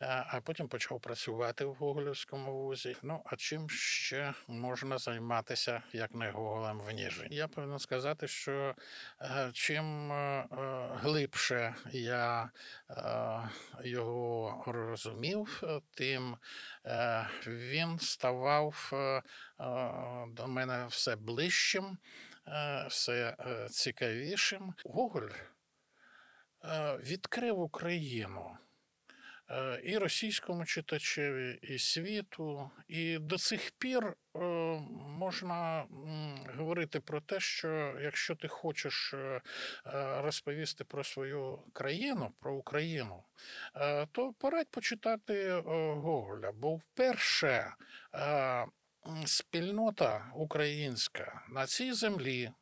[0.00, 2.96] а потім почав працювати в Гоголівському вузі.
[3.02, 7.36] Ну, а чим ще можна займатися, як не Гоголем в Ніжині?
[7.36, 8.74] Я повинен сказати, що
[9.52, 10.12] чим
[11.02, 12.50] глибше я
[13.84, 16.36] його розумів, е, тим
[16.86, 19.22] е, він ставав е,
[20.28, 21.98] до мене все ближчим,
[22.88, 23.36] все
[23.70, 24.74] цікавішим.
[24.84, 25.30] Гоголь
[26.98, 28.56] відкрив Україну
[29.84, 32.70] і російському читачеві, і світу.
[32.88, 34.38] І до цих пір е,
[35.18, 35.86] можна
[36.56, 39.40] говорити про те, що якщо ти хочеш е,
[40.22, 43.24] розповісти про свою країну, про Україну,
[44.12, 47.74] то порадь почитати Гоголя, бо вперше
[49.26, 52.52] спільнота українська на цій землі.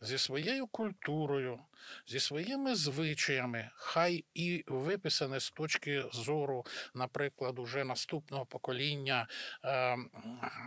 [0.00, 1.58] Зі своєю культурою,
[2.06, 9.26] зі своїми звичаями, хай і виписане з точки зору, наприклад, уже наступного покоління
[9.64, 9.96] е,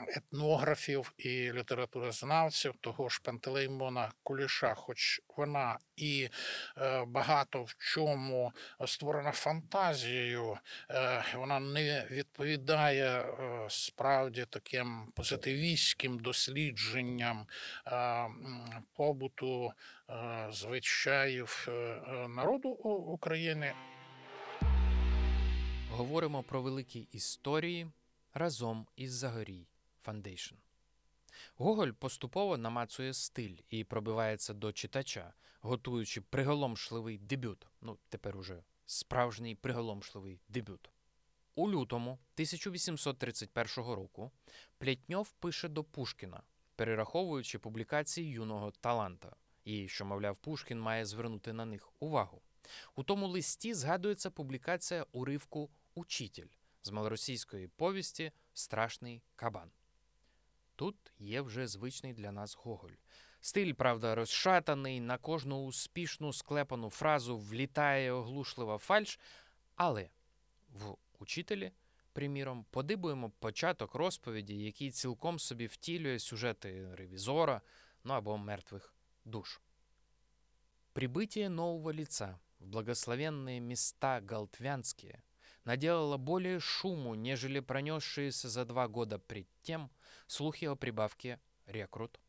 [0.08, 6.30] етнографів і літературознавців, того ж Пантелеймона Куліша, хоч вона і
[6.78, 8.52] е, багато в чому
[8.86, 10.58] створена фантазією,
[10.90, 13.26] е, вона не відповідає
[13.70, 17.48] справді таким позитивістським дослідженням
[18.94, 19.74] побуту,
[20.50, 23.74] звичаїв е, е, народу України.
[25.92, 27.92] Говоримо про великі історії
[28.34, 29.68] разом із Загорій
[30.06, 30.54] Foundation.
[31.56, 37.68] Гоголь поступово намацує стиль і пробивається до читача, готуючи приголомшливий дебют.
[37.82, 40.90] Ну, тепер уже справжній приголомшливий дебют.
[41.56, 44.32] У лютому 1831 року
[44.78, 46.44] Плетньов пише до Пушкіна,
[46.76, 49.36] перераховуючи публікації юного таланта,
[49.68, 52.42] і що, мовляв, Пушкін має звернути на них увагу.
[52.96, 56.48] У тому листі згадується публікація уривку Учитель
[56.84, 59.72] з малоросійської повісті Страшний кабан.
[60.76, 62.92] Тут є вже звичний для нас Гоголь.
[63.42, 69.20] Стиль, правда, розшатаний, на кожну успішну склепану фразу влітає оглушлива фальш,
[69.76, 70.10] але
[70.70, 71.72] в учителі,
[72.14, 77.62] приміром, подибуємо початок розповіді, який цілком собі втілює сюжети ревізора,
[78.04, 78.97] ну або мертвих
[79.28, 79.62] душ.
[80.94, 85.24] Прибытие нового лица в благословенные места галтвянские
[85.64, 89.92] наделало более шуму, нежели пронесшиеся за два года пред тем
[90.26, 92.20] слухи о прибавке рекрут,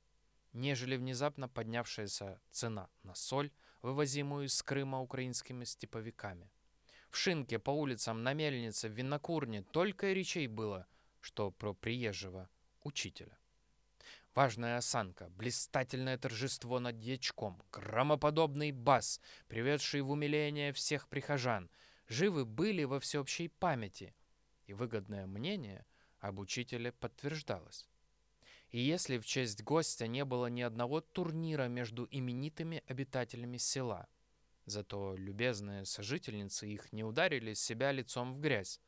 [0.53, 6.51] нежели внезапно поднявшаяся цена на соль, вывозимую из Крыма украинскими степовиками.
[7.11, 10.87] В Шинке, по улицам, на мельнице, в винокурне только и речей было,
[11.21, 12.51] что про приезжего
[12.83, 13.39] учителя.
[14.39, 21.69] Важная осанка, блистательное торжество над дьячком, громоподобный бас, приведший в умиление всех прихожан,
[22.07, 24.15] живы были во всеобщей памяти,
[24.67, 25.85] и выгодное мнение
[26.21, 27.89] об учителе подтверждалось.
[28.71, 34.07] И если в честь гостя не было ни одного турнира между именитыми обитателями села,
[34.67, 38.81] зато любезные сожительницы их не ударили себя лицом в грязь,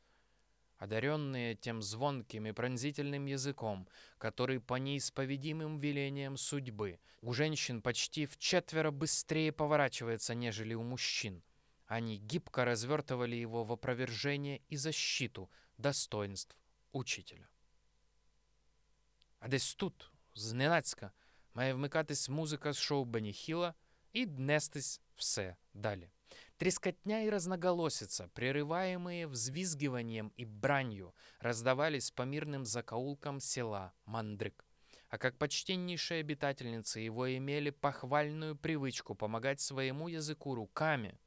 [0.80, 8.36] одаренные тем звонким и пронзительным языком, который по неисповедимым велениям судьбы у женщин почти в
[8.38, 11.42] четверо быстрее поворачивается, нежели у мужчин.
[11.86, 16.56] Они гибко развертывали его в опровержение и защиту достоинств
[16.92, 17.48] учителя.
[19.38, 21.12] А десь тут, зненацька,
[21.54, 23.74] має вмикатись музика з шоу Бенні Хіла
[24.12, 26.10] і днестись все далі.
[26.61, 34.63] Трескотня и разноголосица, прерываемые взвизгиванием и бранью, раздавались по мирным закоулкам села Мандрык.
[35.09, 41.17] А как почтеннейшие обитательницы его имели похвальную привычку помогать своему языку руками,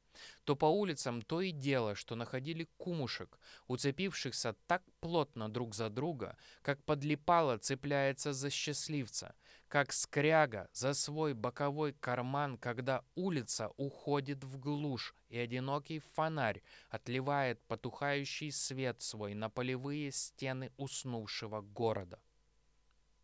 [0.43, 6.37] то по улицам то и дело, что находили кумушек, уцепившихся так плотно друг за друга,
[6.61, 9.35] как подлипало цепляется за счастливца,
[9.67, 17.61] как скряга за свой боковой карман, когда улица уходит в глушь, и одинокий фонарь отливает
[17.67, 22.19] потухающий свет свой на полевые стены уснувшего города.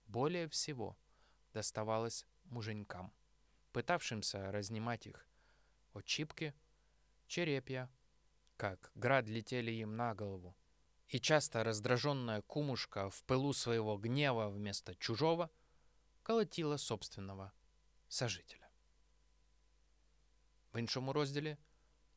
[0.07, 0.97] Более всего
[1.53, 3.13] доставалось муженькам,
[3.71, 5.25] пытавшимся разнимать их.
[5.93, 6.53] Очипки,
[7.31, 7.89] черепья,
[8.57, 10.55] как град летели им на голову.
[11.07, 15.49] И часто раздраженная кумушка в пылу своего гнева вместо чужого
[16.23, 17.53] колотила собственного
[18.07, 18.69] сожителя.
[20.73, 21.57] В іншому розділі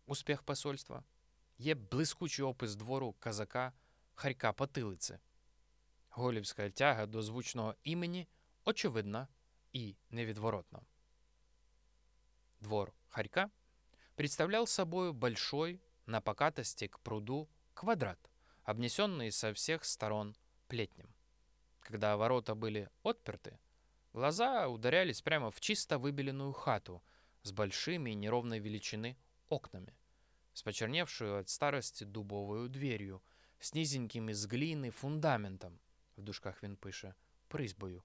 [0.07, 1.05] Успіх посольства
[1.59, 3.73] є блискучий опис двору казака
[4.15, 5.19] Харька Потилиці.
[6.09, 8.29] Голівська тяга до звучного імені
[8.65, 9.29] очевидна
[9.73, 10.83] і невідворотна.
[12.61, 13.51] Двор Харька
[14.17, 18.19] представлял собой большой, на покатости к пруду, квадрат,
[18.63, 20.37] обнесенный со всех сторон
[20.69, 21.15] плетнем.
[21.81, 23.59] Когда ворота были отперты,
[24.13, 27.03] глаза ударялись прямо в чисто выбеленную хату
[27.43, 29.17] с большими неровной величины
[29.49, 29.97] окнами,
[30.53, 33.23] с почерневшую от старости дубовою дверью,
[33.61, 35.81] с низеньким из глины фундаментом,
[36.17, 37.15] в дужках він пише,
[37.49, 38.05] призбою,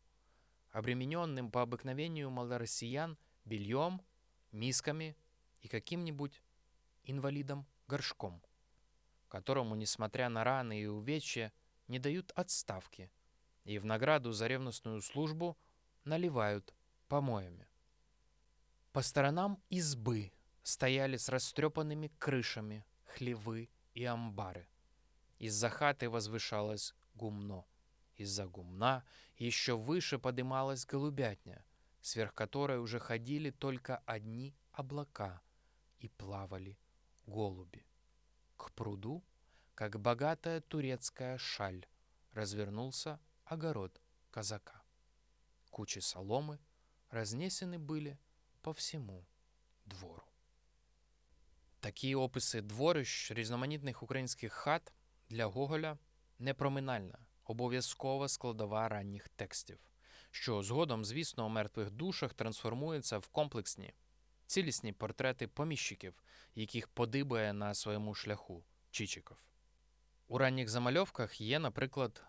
[0.71, 4.01] обремененным по обыкновению малороссиян бельем,
[4.51, 5.17] мисками
[5.61, 6.41] и каким-нибудь
[7.03, 8.41] инвалидом-горшком,
[9.27, 11.51] которому, несмотря на раны и увечья,
[11.87, 13.11] не дают отставки
[13.63, 15.57] и в награду за ревностную службу
[16.03, 16.73] наливают
[17.07, 17.67] помоями.
[18.91, 20.31] По сторонам избы
[20.63, 24.67] стояли с растрепанными крышами хлевы и амбары.
[25.37, 27.65] Из-за хаты возвышалось гумно.
[28.15, 29.03] Из-за гумна
[29.37, 31.63] еще выше подымалась голубятня,
[32.01, 35.41] сверх которой уже ходили только одни облака
[35.98, 36.78] и плавали
[37.26, 37.84] голуби.
[38.56, 39.24] К пруду,
[39.74, 41.86] как богатая турецкая шаль,
[42.32, 44.82] развернулся огород казака.
[45.70, 46.58] Кучи соломы
[47.10, 48.18] разнесены были
[48.62, 49.26] по всему
[49.86, 50.24] двору.
[51.80, 54.92] Такі описи дворищ різноманітних українських хат
[55.28, 55.98] для Гоголя
[56.38, 59.78] непроминальна, обов'язкова складова ранніх текстів,
[60.30, 63.92] що згодом, звісно, у мертвих душах трансформується в комплексні,
[64.49, 66.23] цілісні портрети поміщиків,
[66.55, 69.37] яких подибає на своєму шляху Чичиков.
[70.27, 72.23] У ранніх замальовках є, наприклад,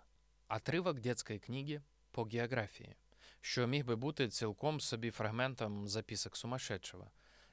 [0.49, 2.97] отривок дитячої книги по географії,
[3.41, 7.11] що міг би бути цілком собі фрагментом записок сумасшедшого.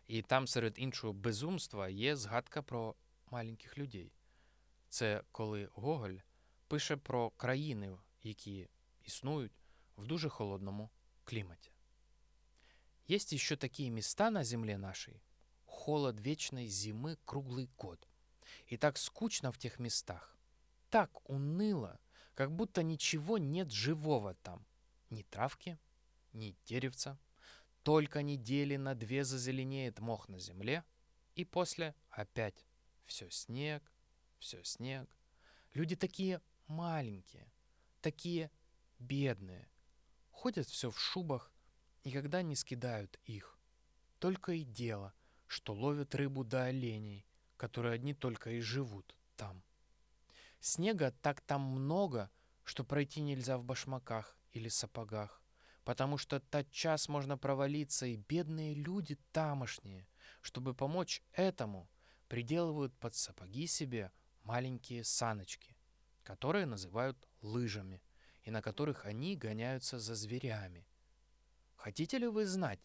[0.08, 2.96] І там, серед іншого безумства, є згадка про
[3.32, 4.12] маленьких людей.
[4.90, 6.18] Це коли Гоголь
[6.68, 8.70] пише про країни, які
[9.04, 9.54] існують
[9.98, 10.90] в дуже холодному
[11.24, 11.72] кліматі.
[13.08, 15.24] Есть еще такие места на земле нашей,
[15.66, 18.06] холод вечной зимы круглый год.
[18.68, 20.38] И так скучно в тех местах,
[20.90, 22.00] так уныло,
[22.34, 24.66] как будто ничего нет живого там.
[25.10, 25.80] Ни травки,
[26.34, 27.18] ни деревца,
[27.84, 30.84] только недели на две зазеленеет мох на земле,
[31.36, 32.66] и после опять
[33.06, 33.90] все снег,
[34.38, 35.10] все снег.
[35.74, 37.50] Люди такие маленькие,
[38.02, 38.52] такие
[39.00, 39.70] бедные,
[40.30, 41.54] ходят все в шубах,
[42.08, 43.60] никогда не скидают их.
[44.18, 45.14] Только и дело,
[45.46, 49.64] что ловят рыбу до оленей, которые одни только и живут там.
[50.60, 52.32] Снега так там много,
[52.64, 55.42] что пройти нельзя в башмаках или сапогах
[55.88, 60.06] потому что тотчас можно провалиться, и бедные люди тамошние,
[60.42, 61.90] чтобы помочь этому,
[62.28, 64.12] приделывают под сапоги себе
[64.44, 65.78] маленькие саночки,
[66.24, 68.04] которые называют лыжами,
[68.44, 70.86] и на которых они гоняются за зверями.
[71.88, 72.80] Хотите ли вы знать,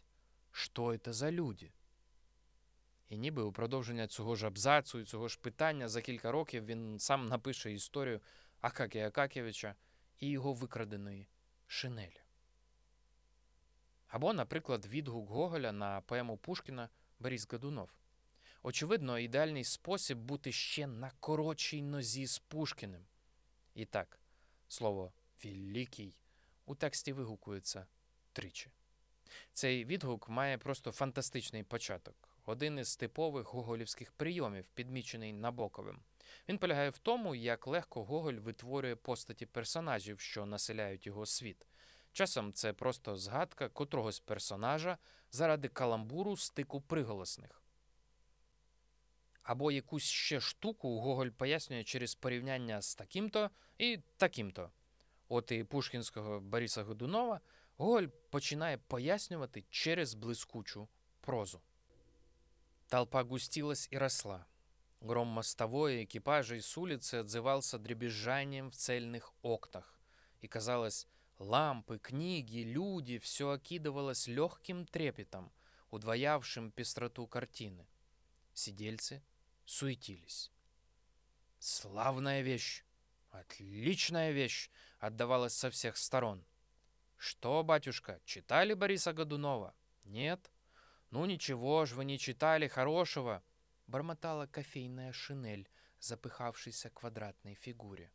[0.52, 1.72] що це за люди?
[3.08, 6.98] І ніби у продовження цього ж абзацу і цього ж питання за кілька років він
[6.98, 8.20] сам напише історію
[8.60, 9.74] Акакія Акакєвича
[10.18, 11.28] і його викраденої
[11.66, 12.20] шинелі.
[14.06, 16.88] Або, наприклад, відгук Гоголя на поему Пушкіна
[17.18, 17.90] Борис Годунов.
[18.62, 23.06] Очевидно, ідеальний спосіб бути ще на коротшій нозі з Пушкіним.
[23.74, 24.20] І так,
[24.68, 25.12] слово
[25.44, 26.16] «великий»
[26.64, 27.86] у тексті вигукується
[28.32, 28.70] тричі.
[29.52, 32.14] Цей відгук має просто фантастичний початок.
[32.46, 36.00] Один із типових гоголівських прийомів, підмічений Набоковим.
[36.48, 41.66] Він полягає в тому, як легко Гоголь витворює постаті персонажів, що населяють його світ.
[42.12, 44.98] Часом це просто згадка котрогось персонажа
[45.30, 47.62] заради каламбуру стику приголосних.
[49.42, 54.70] Або якусь ще штуку Гоголь пояснює через порівняння з таким-то і таким-то.
[55.28, 57.40] От і пушкінського Бориса Годунова
[57.78, 60.88] Гоголь починає пояснювати через блискучу
[61.20, 61.62] прозу.
[62.88, 64.46] Толпа густилась и росла.
[65.00, 69.98] Гром мостовой экипажей с улицы отзывался дребезжанием в цельных окнах.
[70.40, 71.08] И казалось,
[71.38, 75.50] лампы, книги, люди— все окидывалось легким трепетом,
[75.90, 77.88] удвоявшим пестроту картины.
[78.52, 79.22] Сидельцы
[79.64, 80.52] суетились.
[81.58, 82.84] «Славная вещь!
[83.30, 84.70] Отличная вещь!»—
[85.00, 86.44] отдавалась со всех сторон.
[87.24, 89.76] «Что, батюшка, читали Бориса Годунова?
[90.02, 90.50] Нет?
[91.10, 93.44] Ну ничего ж вы не читали хорошего!»—
[93.86, 95.68] бормотала кофейная шинель,
[96.00, 98.10] запыхавшейся квадратной фигуре.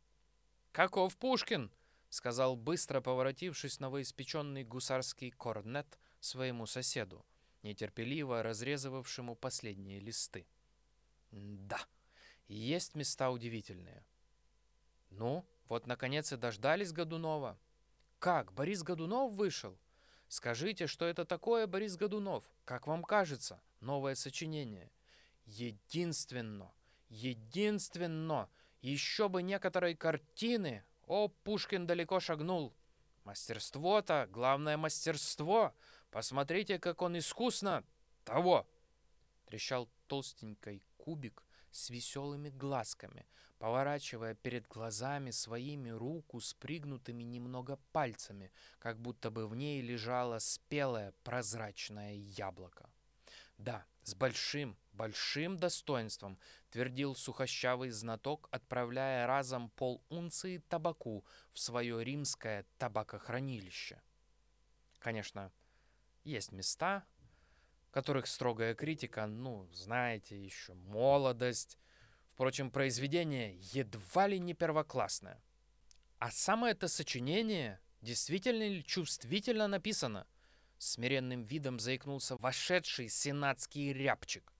[0.72, 1.72] «Каков Пушкин?»—
[2.10, 7.24] сказал быстро, поворотившись новоиспеченный гусарский корнет своему соседу,
[7.62, 10.46] нетерпеливо разрезывавшему последние листы.
[11.30, 11.80] Да,
[12.46, 14.04] есть места удивительные.
[15.08, 17.58] Ну, вот наконец и дождались Годунова.
[18.18, 19.78] Как, Борис Годунов вышел?
[20.28, 22.44] Скажите, что это такое, Борис Годунов?
[22.64, 24.90] Как вам кажется, новое сочинение?
[25.44, 26.72] Единственно,
[27.08, 28.50] единственно,
[28.82, 30.84] еще бы некоторой картины.
[31.06, 32.74] О, Пушкин далеко шагнул.
[33.24, 35.72] Мастерство-то, главное мастерство.
[36.10, 37.84] Посмотрите, как он искусно
[38.24, 38.68] того.
[39.46, 43.26] Трещал толстенький кубик с веселыми глазками,
[43.58, 50.38] поворачивая перед глазами своими руку с пригнутыми немного пальцами, как будто бы в ней лежало
[50.38, 52.90] спелое прозрачное яблоко.
[53.58, 56.38] Да, с большим, большим достоинством
[56.70, 64.00] твердил сухощавый знаток, отправляя разом полунции табаку в свое римское табакохранилище.
[65.00, 65.52] Конечно,
[66.24, 67.04] есть места,
[67.90, 71.78] которых строгая критика, ну, знаете, еще молодость.
[72.38, 75.42] Впрочем, произведение едва ли не первоклассное.
[76.20, 80.24] А самое это сочинение действительно ли чувствительно написано?
[80.78, 84.52] Смиренным видом заикнулся вошедший сенатский рябчик.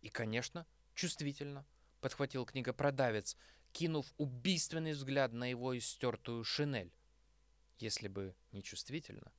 [0.00, 1.66] И, конечно, чувствительно,
[2.00, 3.36] подхватил книгопродавец,
[3.72, 6.94] кинув убийственный взгляд на его истертую шинель.
[7.80, 9.30] Если бы не чувствительно,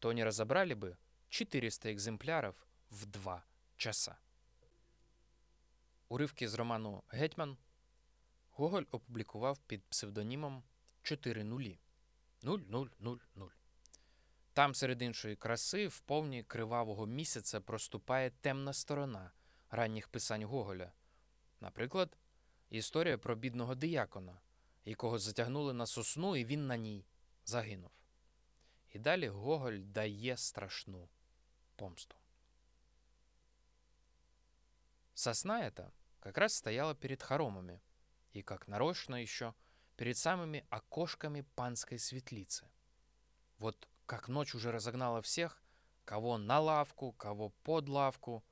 [0.00, 0.98] то не разобрали бы
[1.30, 3.42] 400 екземплярів в 2
[3.78, 4.18] часа.
[6.08, 7.56] Уривки з роману Гетьман
[8.50, 10.62] Гоголь опублікував під псевдонімом
[11.02, 11.78] 4 нулі
[12.42, 13.20] 0000.
[14.52, 19.32] Там, серед іншої краси, в повні кривавого місяця проступає темна сторона
[19.70, 20.92] ранніх писань Гоголя.
[21.60, 22.16] Наприклад,
[22.70, 24.40] історія про бідного диякона,
[24.84, 27.06] якого затягнули на сосну, і він на ній
[27.44, 27.90] загинув.
[28.92, 31.08] І далі Гоголь дає страшну
[31.76, 32.16] помсту.
[35.14, 35.72] Сосна
[36.20, 37.82] как раз стояла перед хоромами
[38.32, 39.54] и, как нарочно еще,
[39.96, 42.70] перед самыми окошками панской светлицы.
[43.58, 45.62] Вот как ночь уже разогнала всех,
[46.04, 48.44] кого на лавку, кого под лавку,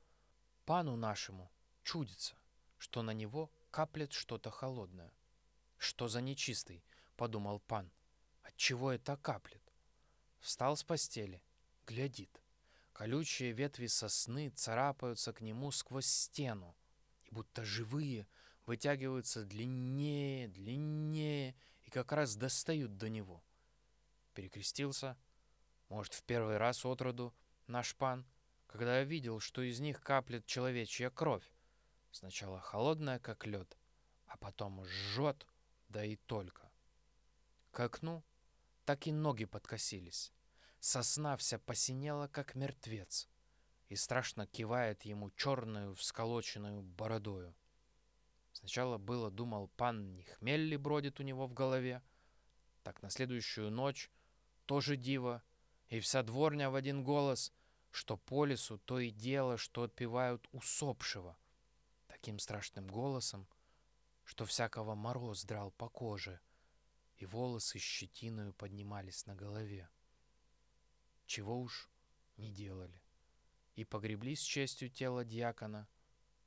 [0.65, 1.51] пану нашему
[1.83, 2.35] чудится,
[2.77, 5.13] что на него каплет что-то холодное.
[5.77, 6.83] Что за нечистый,
[7.15, 7.91] подумал пан.
[8.43, 9.61] Отчего это каплет?
[10.39, 11.43] Встал с постели,
[11.85, 12.41] глядит.
[12.93, 16.75] Колючие ветви сосны царапаются к нему сквозь стену,
[17.27, 18.27] и будто живые
[18.65, 23.43] вытягиваются длиннее, длиннее и как раз достают до него.
[24.33, 25.17] Перекрестился,
[25.89, 27.33] может, в первый раз от роду
[27.67, 28.25] наш пан,
[28.67, 31.49] когда я видел, что из них каплет человечья кровь.
[32.11, 33.77] Сначала холодная, как лед,
[34.25, 35.45] а потом жжет,
[35.89, 36.69] да и только.
[37.71, 38.23] К окну
[38.85, 40.31] так и ноги подкосились.
[40.79, 43.27] Сосна вся посинела, как мертвец,
[43.89, 47.55] и страшно кивает ему черную всколоченную бородою.
[48.51, 52.01] Сначала было, думал, пан не хмель ли бродит у него в голове,
[52.83, 54.11] так на следующую ночь
[54.65, 55.43] тоже диво,
[55.89, 57.53] и вся дворня в один голос,
[57.91, 61.37] что по лесу то и дело, что отпевают усопшего,
[62.07, 63.47] таким страшным голосом,
[64.23, 66.39] что всякого мороз драл по коже,
[67.17, 69.89] и волосы щетиною поднимались на голове
[71.27, 71.89] чего уж
[72.37, 73.01] не делали
[73.76, 75.88] И погребли с честью тело дьякона,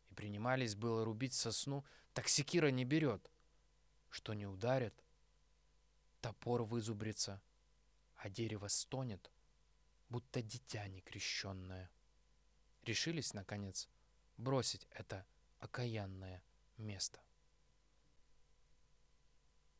[0.09, 1.83] и принимались было рубить сосну,
[2.13, 3.31] так секира не берет.
[4.09, 4.93] Что не ударят,
[6.21, 7.41] топор вызубрится,
[8.15, 9.31] а дерево стонет,
[10.09, 11.89] будто дитя некрещенное.
[12.83, 13.89] Решились, наконец,
[14.37, 15.25] бросить это
[15.59, 16.43] окаянное
[16.77, 17.19] место.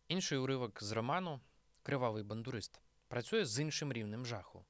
[0.07, 1.41] Інший уривок з роману
[1.83, 4.65] Кривавий бандурист працює з іншим рівнем жаху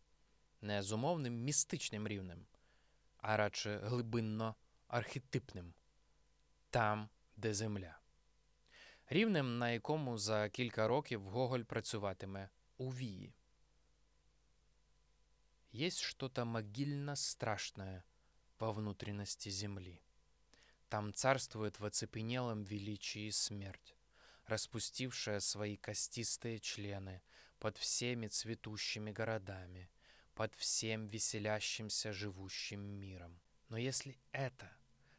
[0.62, 2.46] не з умовним містичним рівнем,
[3.23, 4.57] а радше глибинно
[4.89, 5.75] архетипним
[6.71, 7.99] там, де земля.
[9.09, 13.35] Рівнем, на якому за кілька років Гоголь працюватиме у вії.
[15.75, 18.03] Есть что-то могильно страшное
[18.59, 20.01] во внутренности земли.
[20.89, 23.97] Там царствует в оцепенелом величии смерть,
[24.47, 27.21] распустившая свои костистые члены
[27.59, 29.89] под всеми цветущими городами–
[30.41, 33.39] под всем веселящимся живущим миром.
[33.69, 34.75] Но если это,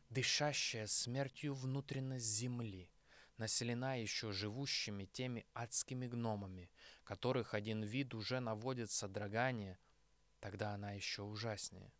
[0.09, 2.89] дышащая смертью внутренность Земли,
[3.37, 6.71] населена еще живущими теми адскими гномами,
[7.03, 9.77] которых один вид уже наводит содрогание,
[10.39, 11.93] тогда она еще ужаснее.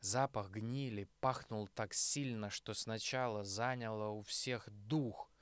[0.00, 5.32] Запах гнили пахнул так сильно, что сначала заняло у всех дух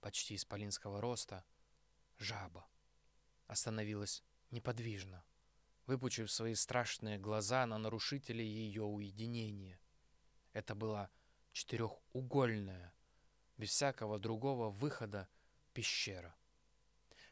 [0.00, 1.44] почти исполинского роста,
[2.18, 2.66] жаба.
[3.46, 5.24] Остановилась неподвижно,
[5.86, 9.80] выпучив свои страшные глаза на нарушителей ее уединения.
[10.52, 11.10] Это была
[11.52, 12.94] четырехугольная,
[13.56, 15.28] без всякого другого выхода,
[15.72, 16.34] пещера.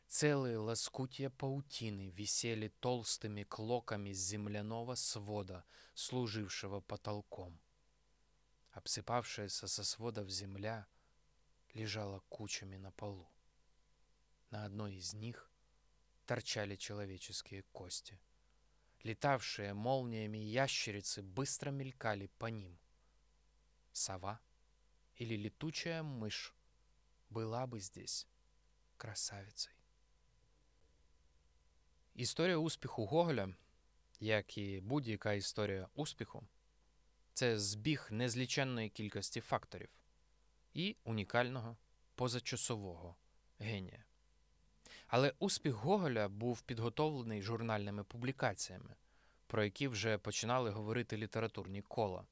[0.06, 7.60] Целые лоскутья паутины висели толстыми клоками земляного свода, служившего потолком.
[8.72, 10.88] Обсыпавшаяся со сводов земля
[11.74, 13.30] лежала кучами на полу.
[14.50, 15.48] На одной из них
[16.26, 18.20] торчали человеческие кости.
[19.03, 22.79] Летавшие молниями ящерицы быстро мелькали по ним.
[23.91, 24.39] Сова
[25.15, 26.53] или летучая мышь
[27.29, 28.27] была бы здесь
[28.97, 29.73] красавицей.
[32.15, 33.55] Історія успіху Гоголя,
[34.19, 36.47] як і будь-яка історія успіху,
[37.33, 39.89] це збіг незліченної кількості факторів
[40.73, 41.77] і унікального
[42.15, 43.15] позачасового
[43.59, 44.03] генія.
[45.10, 48.94] Але успіх Гоголя був підготовлений журнальними публікаціями,
[49.46, 52.26] про які вже починали говорити літературні кола.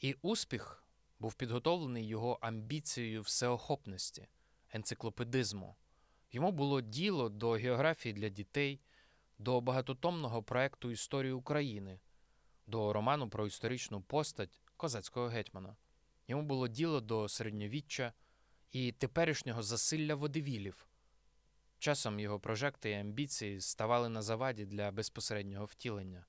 [0.00, 0.84] І успіх
[1.18, 4.28] був підготовлений його амбіцією всеохопності,
[4.72, 5.76] енциклопедизму.
[6.32, 8.80] Йому було діло до географії для дітей,
[9.38, 12.00] до багатотомного проекту історії України,
[12.66, 15.76] до роману про історичну постать козацького гетьмана.
[16.28, 18.12] Йому було діло до середньовіччя
[18.72, 20.86] і теперішнього засилля водевілів.
[21.84, 26.26] Часом його прожекти і амбіції ставали на заваді для безпосереднього втілення.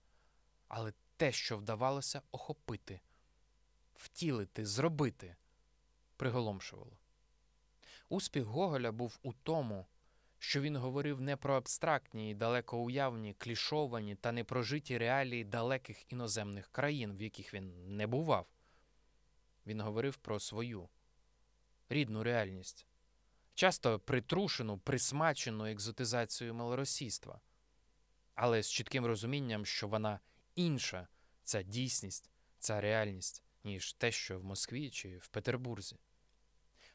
[0.68, 3.02] Але те, що вдавалося охопити,
[3.96, 5.36] втілити, зробити,
[6.18, 6.98] приголомшувало.
[8.10, 9.88] Успіх Гоголя був у тому,
[10.40, 17.18] що він говорив не про абстрактні і далекоуявні, клішовані та непрожиті реалії далеких іноземних країн,
[17.18, 18.48] в яких він не бував.
[19.68, 20.90] Він говорив про свою
[21.90, 22.88] рідну реальність,
[23.56, 27.42] часто притрушену, присмачену екзотизацією малоросійства,
[28.34, 30.20] але з чітким розумінням, що вона
[30.56, 31.08] інша,
[31.44, 32.30] ця дійсність,
[32.60, 36.00] ця реальність, ніж те, що в Москві чи в Петербурзі.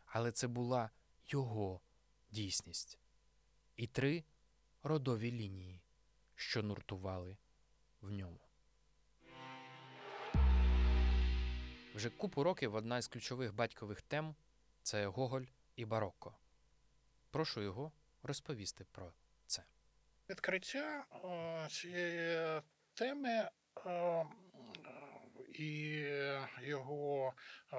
[0.06, 0.90] Але це була
[1.26, 1.80] його
[2.30, 2.98] дійсність
[3.76, 4.24] і три
[4.82, 5.82] родові лінії,
[6.34, 7.36] що нуртували
[8.00, 8.40] в ньому.
[11.94, 14.34] Вже купу років одна із ключових батькових тем
[14.82, 15.44] це Гоголь
[15.76, 16.34] і барокко.
[17.30, 19.12] Прошу його розповісти про
[19.46, 19.62] це.
[20.30, 22.60] Відкриття е, цієї
[22.94, 23.48] теми
[23.86, 24.24] е,
[25.48, 26.04] і
[26.60, 27.34] його
[27.72, 27.76] е,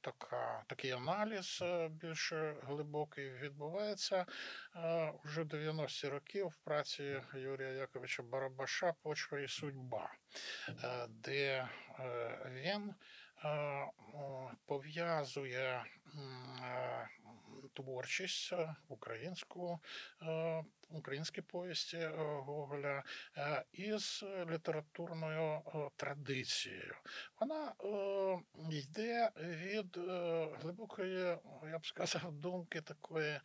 [0.00, 2.32] така, такий аналіз більш
[2.62, 4.26] глибокий відбувається
[4.76, 10.10] е, уже 90-ті роки в праці Юрія Яковича Барабаша Почва і судьба,
[11.08, 11.68] де
[12.46, 12.94] він
[14.66, 15.84] пов'язує
[17.76, 19.80] творчість е, українську,
[20.22, 22.08] е, українські повісті е,
[22.46, 23.02] Гоголя
[23.72, 25.62] із літературною
[25.96, 26.94] традицією.
[27.40, 27.74] Вона
[28.70, 29.96] йде від
[30.60, 31.38] глибокої,
[31.70, 33.40] я б сказав, думки такої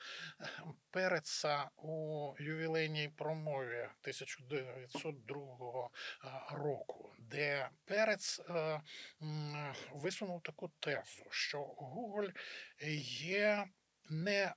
[0.92, 5.90] переца у ювілейній промові 1902
[6.24, 8.42] е, року, де перець
[9.94, 12.30] висунув таку тезу, що Гоголь
[13.20, 13.68] є
[14.12, 14.54] не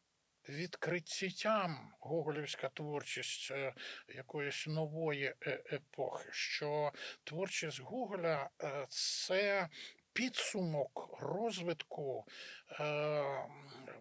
[0.48, 3.74] відкриттям гоголівська творчість е,
[4.08, 6.92] якоїсь нової е- епохи, що
[7.24, 9.68] творчість Гоголя е, це
[10.12, 12.24] підсумок розвитку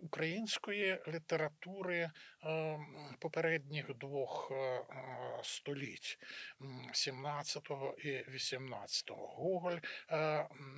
[0.04, 2.10] української літератури
[2.44, 2.80] е,
[3.20, 4.86] попередніх двох е, е,
[5.44, 6.20] століть
[6.94, 9.28] 17-го і 18-го.
[9.28, 9.78] Гоголь,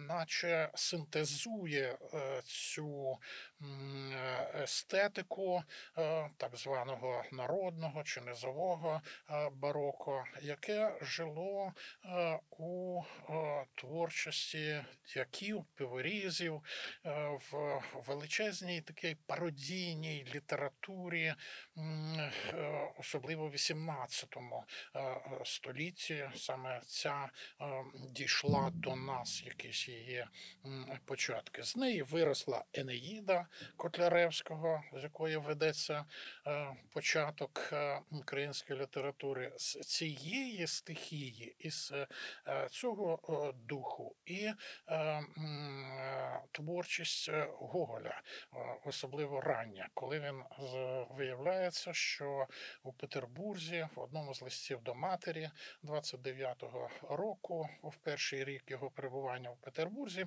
[0.07, 1.97] наче синтезує
[2.43, 3.17] цю
[4.63, 5.63] естетику
[6.37, 9.01] так званого народного чи низового
[9.51, 11.73] бароко, яке жило
[12.49, 13.01] у
[13.75, 16.61] творчості дяків, пиворізів,
[17.05, 21.33] е, в величезній такій пародійній літературі,
[21.77, 22.31] е,
[22.99, 24.37] особливо в 18
[24.95, 26.29] е, столітті.
[26.35, 27.29] Саме ця
[27.61, 27.65] е,
[28.09, 30.25] дійшла до нас якісь її
[31.05, 31.63] початки.
[31.63, 33.47] З неї виросла Енеїда
[33.77, 36.05] Котляревського, з якої ведеться
[36.47, 39.51] е, початок е, української літератури.
[39.57, 41.93] З цієї стихії, із
[42.47, 44.51] е, цього е, духу і
[44.87, 48.21] е, е, творчість е, Гоголя,
[48.53, 48.57] е,
[49.05, 50.43] особливо рання, коли він
[51.09, 52.47] виявляється, що
[52.83, 55.49] у Петербурзі в одному з листів до матері
[55.83, 60.25] 29-го року, в перший рік його перебування в Петербурзі,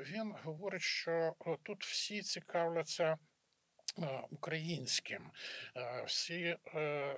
[0.00, 3.18] він говорить, що тут всі цікавляться
[3.98, 5.30] е, українським.
[5.76, 7.16] Е, Всі е,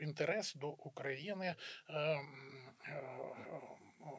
[0.00, 1.54] інтерес до України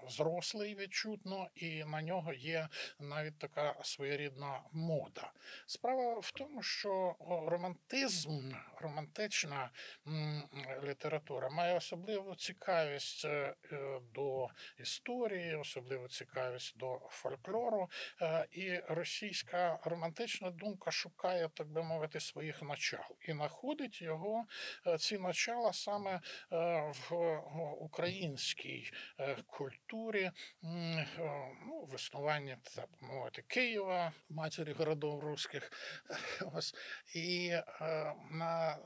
[0.10, 2.70] зрослий відчутно, і на нього є
[3.00, 5.32] навіть така своєрідна мода.
[5.66, 7.16] Справа в тому, що
[7.48, 9.70] романтизм, романтична
[10.84, 14.48] література має особливу цікавість е, е, до
[14.80, 17.90] історії, особливу цікавість до фольклору.
[18.22, 24.46] Е, І російська романтична думка шукає, так би мовити, своїх начал і знаходить його
[25.00, 26.22] ці начала саме
[27.10, 27.38] в
[27.80, 28.92] українській
[29.48, 35.72] культурі, ну, в існуванні так мовити Києва, матері городов руських.
[36.54, 36.76] Ось
[37.16, 37.50] і
[37.82, 38.14] е,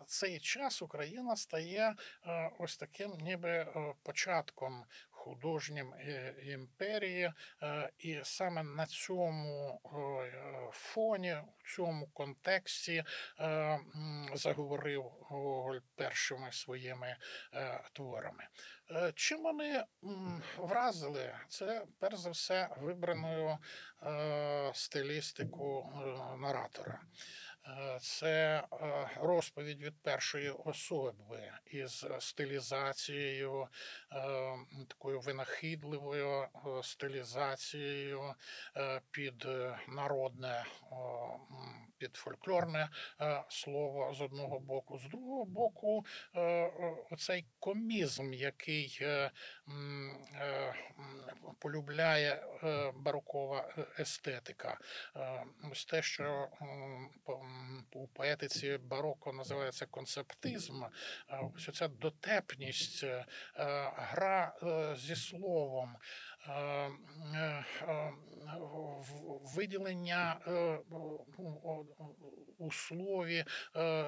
[0.08, 7.34] цей час Україна стає е, ось таким, ніби е, початком художнім е, імперії,
[8.00, 9.82] і саме на цьому
[10.74, 13.04] фоні, в цьому контексті
[14.34, 17.16] заговорив Гоголь першими своїми
[17.94, 18.44] творами.
[19.16, 19.84] Чим вони
[20.58, 21.36] вразили?
[21.50, 23.58] Це перш за все вибраною
[24.74, 25.94] стилістику
[26.38, 27.02] наратора.
[27.68, 33.68] Е, Це е, розповідь від першої особи із стилізацією,
[34.12, 34.56] е,
[34.88, 36.48] такою винахідливою
[36.84, 38.34] стилізацією
[39.12, 39.48] під
[39.88, 40.66] народне,
[41.98, 42.90] під фольклорне
[43.50, 46.06] слово з одного боку, з другого боку,
[47.12, 49.06] оцей комізм, який
[51.60, 52.44] полюбляє
[52.96, 54.78] барокова естетика.
[55.72, 56.50] Ось те, що
[57.94, 60.90] у поетиці бароко називається концептизм, е,
[61.56, 63.26] ось ця дотепність, е, е,
[63.96, 64.54] гра
[64.98, 65.96] зі словом.
[69.56, 70.38] Виділення
[72.60, 73.46] у- слові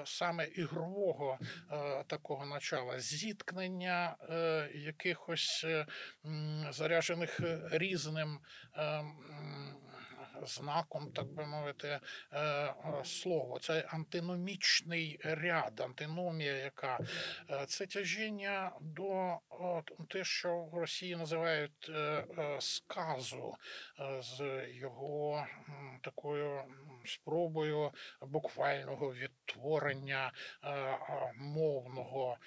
[0.05, 1.39] саме ігрового
[2.07, 4.15] такого начала, зіткнення
[4.75, 5.65] якихось
[6.71, 7.39] заряджених
[7.71, 8.39] різним
[10.45, 11.99] знаком, так би мовити,
[12.33, 12.73] е,
[13.03, 13.59] слово.
[13.59, 16.99] Це антиномічний ряд, антиномія, яка
[17.49, 19.37] е, це тяжіння до
[20.09, 22.25] те, що в Росії називають е,
[22.59, 23.55] сказу
[24.19, 25.47] з його
[26.01, 26.63] такою
[27.05, 27.91] спробою
[28.21, 30.31] буквального відтворення
[31.35, 32.37] мовного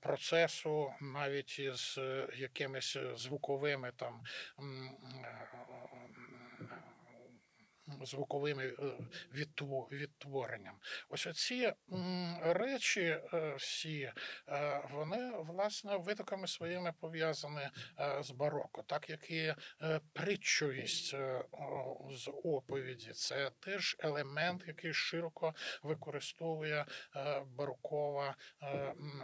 [0.00, 1.98] процесу, навіть із
[2.36, 4.22] якимись звуковими там.
[8.02, 8.74] Звуковими е,
[9.92, 10.74] відтворенням.
[11.08, 11.72] Ось оці
[12.42, 14.12] речі е, всі,
[14.48, 17.68] е, вони власне витоками своїми пов'язані
[18.20, 19.54] з бароко, так як і
[20.12, 21.10] притчовість
[22.10, 23.12] з оповіді.
[23.12, 26.86] Це теж елемент, який широко використовує
[27.46, 28.36] барокова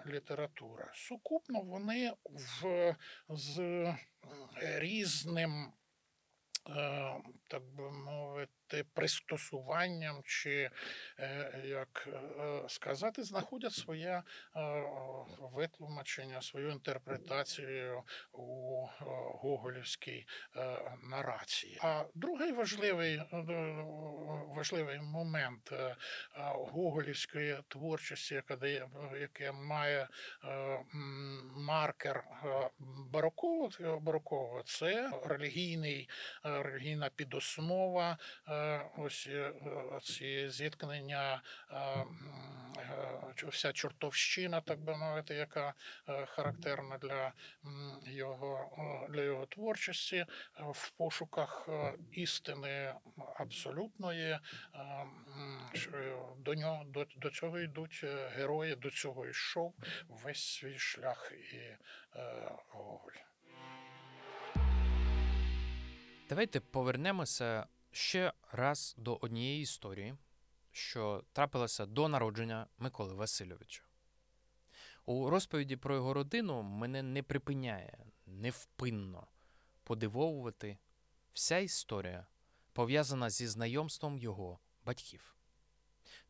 [0.06, 0.92] література.
[0.94, 2.96] Сукупно вони в
[3.28, 3.94] з
[4.60, 5.72] різним.
[6.68, 8.52] Е, Так би мовити,
[8.94, 10.70] пристосуванням, чи
[11.18, 14.22] е, як е, сказати, знаходять своє е,
[15.38, 18.02] витлумачення, свою інтерпретацію
[18.32, 18.86] у
[19.40, 20.26] гоголівській
[21.10, 21.78] нарації.
[21.82, 23.22] А другий важливий,
[24.48, 25.72] важливий момент
[26.54, 28.88] гоголівської творчості, яка дає,
[29.20, 30.08] яке має
[31.56, 32.24] маркер
[33.10, 36.08] барокового, барокового, це релігійний,
[36.42, 38.18] релігійна підоснова,
[38.96, 39.52] ось е,
[40.02, 45.74] ці зіткнення, е, е, вся чортовщина, так би мовити, яка
[46.08, 47.32] е, характерна для
[48.06, 50.26] його, е, для його творчості, е,
[50.58, 52.94] в пошуках е, істини
[53.36, 54.38] абсолютної, е,
[56.38, 59.74] до нього до, до цього йдуть е, герої, до цього йшов
[60.08, 61.78] весь свій шлях і е,
[62.68, 63.32] Гоголь.
[66.28, 70.16] Давайте повернемося ще раз до однієї історії,
[70.70, 73.82] що трапилася до народження Миколи Васильовича.
[75.04, 79.26] У розповіді про його родину мене не припиняє невпинно
[79.82, 80.78] подивовувати
[81.32, 82.26] вся історія,
[82.72, 85.36] пов'язана зі знайомством його батьків.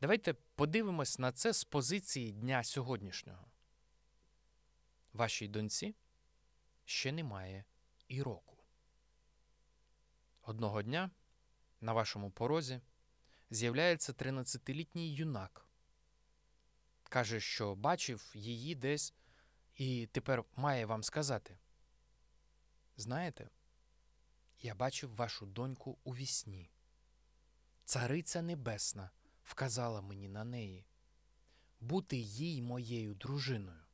[0.00, 3.50] Давайте подивимось на це з позиції дня сьогоднішнього.
[5.12, 5.94] Вашій доньці
[6.84, 7.64] ще немає
[8.08, 8.56] і року.
[10.42, 11.10] Одного дня
[11.82, 12.80] на вашому порозі
[13.50, 15.66] з'являється 13-літній юнак.
[17.02, 19.14] Каже, що бачив її десь
[19.74, 21.58] і тепер має вам сказати.
[22.96, 23.50] Знаєте,
[24.60, 26.70] я бачив вашу доньку у вісні.
[27.84, 29.10] Цариця Небесна
[29.42, 30.86] вказала мені на неї,
[31.80, 33.84] бути їй моєю дружиною.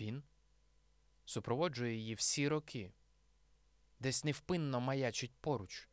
[0.00, 0.22] Він
[1.24, 2.92] супроводжує її всі роки,
[4.00, 5.88] десь невпинно маячить поруч.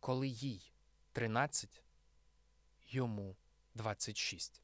[0.00, 0.72] Коли їй
[1.12, 1.82] 13,
[2.86, 3.36] йому
[3.74, 4.62] 26.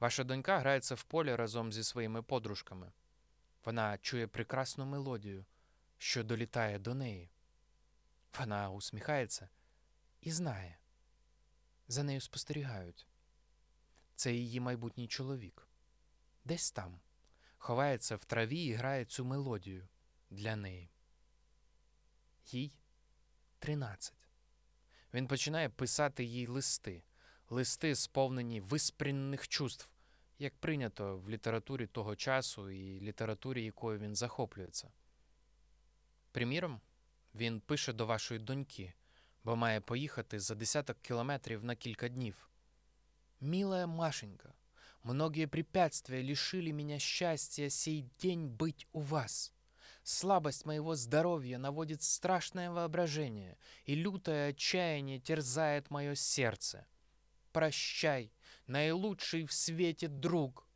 [0.00, 2.92] Ваша донька грається в полі разом зі своїми подружками.
[3.64, 5.44] Вона чує прекрасну мелодію,
[5.98, 7.30] що долітає до неї.
[8.38, 9.48] Вона усміхається
[10.20, 10.78] і знає.
[11.88, 13.06] За нею спостерігають.
[14.14, 15.68] Це її майбутній чоловік.
[16.44, 17.00] Десь там
[17.58, 19.88] ховається в траві і грає цю мелодію
[20.30, 20.90] для неї.
[22.52, 22.72] Їй
[23.58, 24.14] 13.
[25.14, 27.02] Він починає писати їй листи,
[27.50, 29.92] листи, сповнені виспрінених чувств,
[30.38, 34.92] як прийнято в літературі того часу і літературі, якою він захоплюється.
[36.32, 36.80] Приміром,
[37.34, 38.94] він пише до вашої доньки,
[39.44, 42.50] бо має поїхати за десяток кілометрів на кілька днів.
[43.40, 44.54] «Милая Машенька,
[45.02, 49.55] многие препятствия лишили меня счастья сей день быть у вас.
[50.08, 56.86] Слабость моего здоровья наводит страшное воображение, и лютое отчаяние терзает мое сердце.
[57.50, 58.32] Прощай,
[58.68, 60.68] наилучший в свете друг.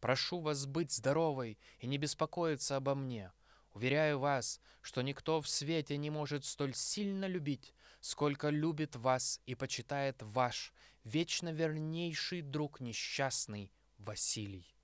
[0.00, 3.30] Прошу вас быть здоровой и не беспокоиться обо мне.
[3.74, 9.54] Уверяю вас, что никто в свете не может столь сильно любить, сколько любит вас и
[9.54, 10.72] почитает ваш
[11.04, 14.74] вечно вернейший друг несчастный Василий.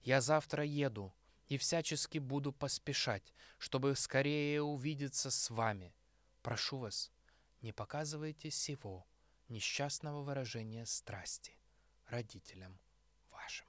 [0.00, 1.12] Я завтра еду
[1.49, 5.93] и всячески буду поспешать, чтобы скорее увидеться с вами.
[6.41, 7.11] Прошу вас,
[7.61, 9.05] не показывайте сего
[9.49, 11.57] несчастного выражения страсти
[12.07, 12.79] родителям
[13.31, 13.67] вашим.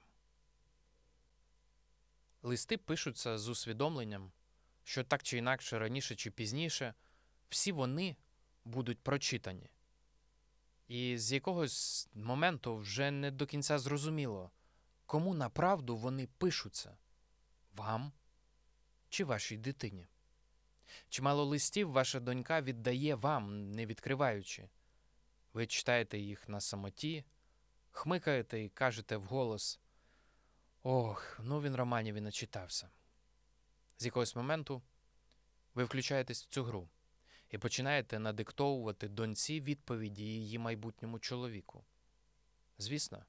[2.43, 4.31] Листи пишуться з усвідомленням,
[4.83, 6.93] що так чи інакше, раніше чи пізніше,
[7.49, 8.17] всі вони
[8.65, 9.69] будуть прочитані.
[10.87, 14.51] І з якогось моменту вже не до кінця зрозуміло,
[15.05, 16.97] кому направду вони пишуться
[17.72, 18.12] вам
[19.08, 20.06] чи вашій дитині.
[21.08, 24.68] Чимало листів ваша донька віддає вам, не відкриваючи.
[25.52, 27.24] Ви читаєте їх на самоті,
[27.90, 29.80] хмикаєте і кажете вголос
[30.82, 32.90] Ох, ну він романів і начитався.
[33.98, 34.82] З якогось моменту
[35.74, 36.88] ви включаєтесь в цю гру
[37.50, 41.84] і починаєте надиктовувати доньці відповіді її майбутньому чоловіку.
[42.78, 43.24] Звісно,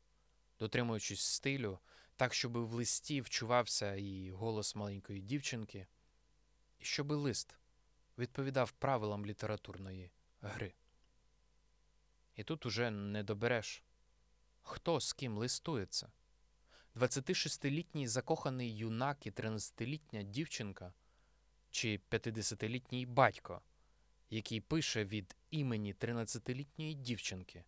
[0.59, 1.79] дотримуючись стилю,
[2.15, 5.87] так, щоб в листі вчувався і голос маленької дівчинки,
[6.79, 7.55] і щоб лист
[8.17, 10.11] відповідав правилам літературної
[10.41, 10.73] гри.
[12.35, 13.83] І тут уже не добереш,
[14.61, 16.11] хто з ким листується.
[16.95, 20.93] 26-літній закоханий юнак і 13-літня дівчинка
[21.71, 23.61] чи 50-літній батько,
[24.29, 27.63] який пише від імені 13-літньої дівчинки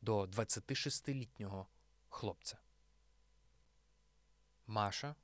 [0.00, 1.66] до 26-літнього
[2.08, 2.58] хлопця.
[4.68, 5.14] Маша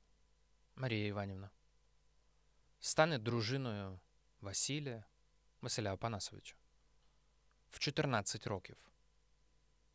[0.75, 1.49] Марія Іванівна
[2.79, 3.99] стане дружиною
[4.41, 5.03] Василія
[5.61, 6.55] Василя Опанасовича
[7.69, 8.91] в 14 років.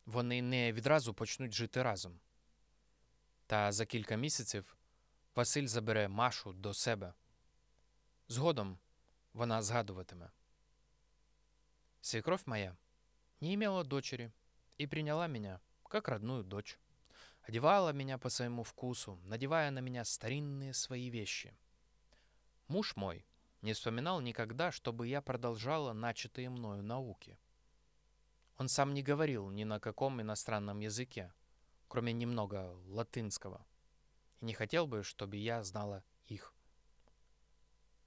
[0.06, 2.20] Вони не відразу почнуть жити разом.
[3.46, 4.76] Та за кілька місяців
[5.34, 7.14] Василь забере Машу до себе.
[8.28, 8.78] Згодом
[9.32, 10.30] вона згадуватиме.
[12.00, 12.76] Свекровь моя
[13.40, 14.32] не имела дочери
[14.80, 16.78] и приняла меня как родную дочь.
[17.48, 21.56] Одевала меня по своему вкусу, надевая на меня старинные свои вещи.
[22.66, 23.24] Муж мой
[23.62, 27.38] не вспоминал никогда, чтобы я продолжала начатые мною науки.
[28.58, 31.32] Он сам не говорил ни на каком иностранном языке,
[31.88, 33.64] кроме немного латынского,
[34.40, 36.52] и не хотел бы, чтобы я знала их.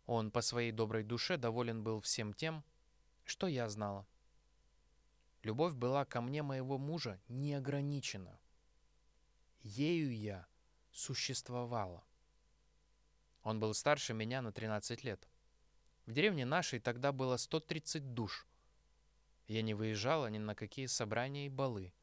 [0.06, 2.64] Он по своей доброй душе доволен был всем тем,
[3.24, 4.06] что я знала.
[5.42, 8.39] Любовь была ко мне моего мужа неограничена.
[9.64, 10.47] Ею я
[10.91, 12.03] существовала.
[13.43, 15.28] Он был старше меня на 13 лет.
[16.05, 18.47] В деревне нашей тогда было 130 душ.
[19.47, 21.93] Я не выезжала ни на какие собрания и балы,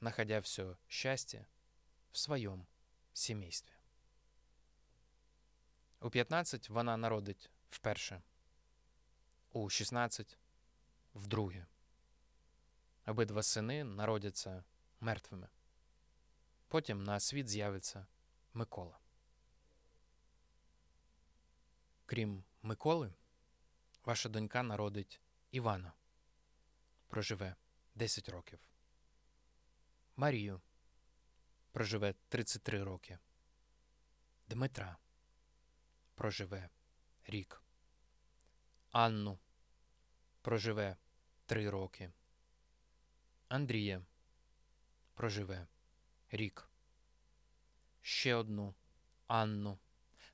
[0.00, 1.46] находя все счастье
[2.10, 2.66] в своем
[3.12, 3.74] сімействі.
[6.02, 8.22] У 15 вона народить вперше,
[9.52, 10.38] у 16
[11.14, 11.66] вдруге.
[13.04, 14.64] Обидва сини народяться
[15.00, 15.48] мертвими.
[16.70, 18.06] Потім на світ з'явиться
[18.54, 18.98] Микола.
[22.06, 23.12] Крім Миколи,
[24.04, 25.92] ваша донька народить Івана.
[27.08, 27.56] Проживе
[27.94, 28.58] 10 років.
[30.16, 30.60] Марію
[31.72, 33.18] проживе 33 роки.
[34.48, 34.96] Дмитра
[36.14, 36.70] проживе
[37.26, 37.62] рік.
[38.90, 39.38] Анну
[40.42, 40.96] проживе
[41.46, 42.12] три роки.
[43.48, 44.02] Андрія
[45.14, 45.66] проживе
[46.30, 46.70] рік.
[48.02, 48.74] Ще одну
[49.26, 49.78] Анну,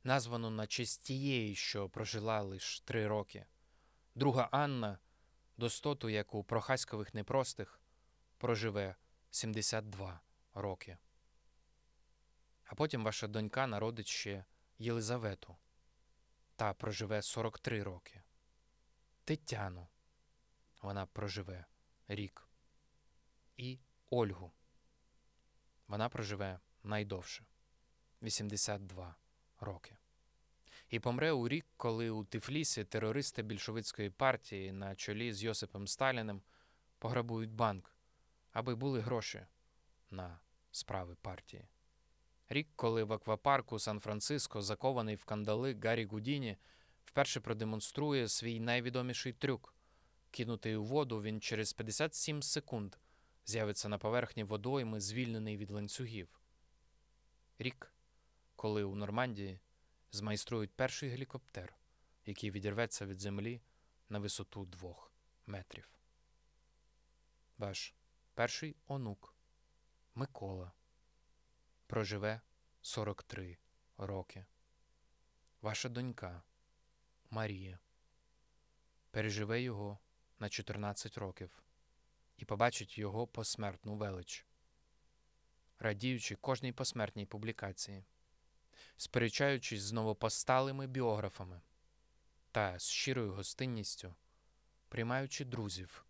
[0.05, 3.47] названу на честь тієї, що прожила лише три роки.
[4.15, 4.99] Друга Анна,
[5.57, 7.81] достоту, як у Прохаськових непростих,
[8.39, 8.97] проживе
[9.31, 10.21] 72
[10.55, 10.99] роки.
[12.65, 14.45] А потім ваша донька народить ще
[14.79, 15.57] Єлизавету
[16.57, 18.23] та проживе 43 роки.
[19.25, 19.89] Тетяну
[20.83, 21.65] вона проживе
[22.09, 22.49] рік.
[23.57, 23.79] І
[24.11, 24.53] Ольгу
[25.89, 27.45] вона проживе найдовше
[28.23, 29.17] 82
[29.61, 29.97] роки.
[30.91, 36.43] І помре у рік, коли у Тифлісі терористи більшовицької партії на чолі з Йосипом Сталіним
[36.99, 37.95] пограбують банк,
[38.53, 39.47] аби були гроші
[40.11, 41.69] на справи партії.
[42.49, 46.57] Рік, коли в аквапарку Сан-Франциско, закований в кандали Гаррі Гудіні,
[47.05, 49.75] вперше продемонструє свій найвідоміший трюк.
[50.31, 52.97] Кинутий у воду, він через 57 секунд
[53.47, 56.41] з'явиться на поверхні водойми, звільнений від ланцюгів.
[57.59, 57.93] Рік,
[58.57, 59.61] коли у Нормандії
[60.13, 61.77] змайструють перший гелікоптер,
[62.27, 63.61] який відірветься від землі
[64.09, 65.13] на висоту двох
[65.47, 65.89] метрів.
[67.59, 67.95] Ваш
[68.35, 69.35] перший онук
[70.15, 70.73] Микола
[71.87, 72.41] проживе
[72.83, 73.59] 43
[73.99, 74.47] роки.
[75.63, 76.43] Ваша донька
[77.31, 77.79] Марія
[79.11, 79.99] переживе його
[80.39, 81.63] на 14 років
[82.37, 84.47] і побачить його посмертну велич,
[85.79, 88.05] радіючи кожній посмертній публікації,
[88.97, 91.61] сперечаючись з новопосталими біографами
[92.51, 94.15] та з щирою гостинністю,
[94.89, 96.07] приймаючи друзів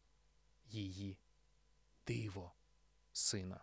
[0.67, 1.19] її
[2.07, 2.53] диво
[3.13, 3.61] сина.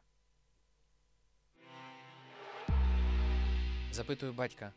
[3.92, 4.74] Запитую батька,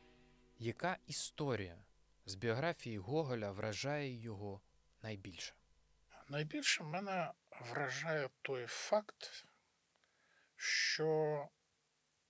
[0.58, 1.84] яка історія
[2.26, 4.60] з біографії Гоголя вражає його
[5.02, 5.54] найбільше?
[6.28, 9.46] Найбільше в мене вражає той факт,
[10.56, 11.48] що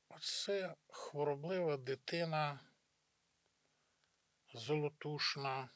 [0.08, 2.60] оце хвороблива дитина,
[4.54, 5.70] золотушна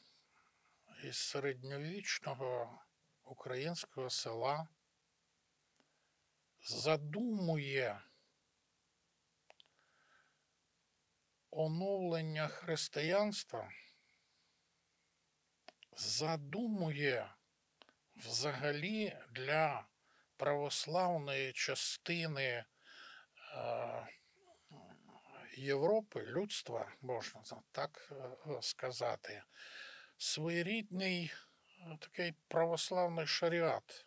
[1.03, 2.81] із середньовічного
[3.23, 4.67] українського села
[6.63, 8.01] задумує
[11.51, 13.71] оновлення християнства,
[15.97, 17.33] задумує
[18.25, 19.85] взагалі для
[20.37, 22.65] православної частини е,
[25.57, 27.41] Європи, людства, можна
[27.71, 29.43] так е, сказати,
[30.17, 31.33] своєрідний
[31.79, 34.05] е, такий православний шаріат,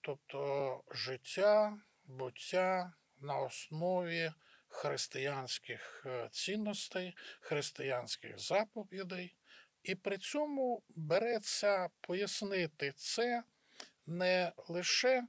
[0.00, 4.32] тобто життя, буття на основі
[4.68, 9.36] християнських цінностей, християнських заповідей.
[9.82, 13.42] І при цьому береться пояснити це
[14.06, 15.26] не лише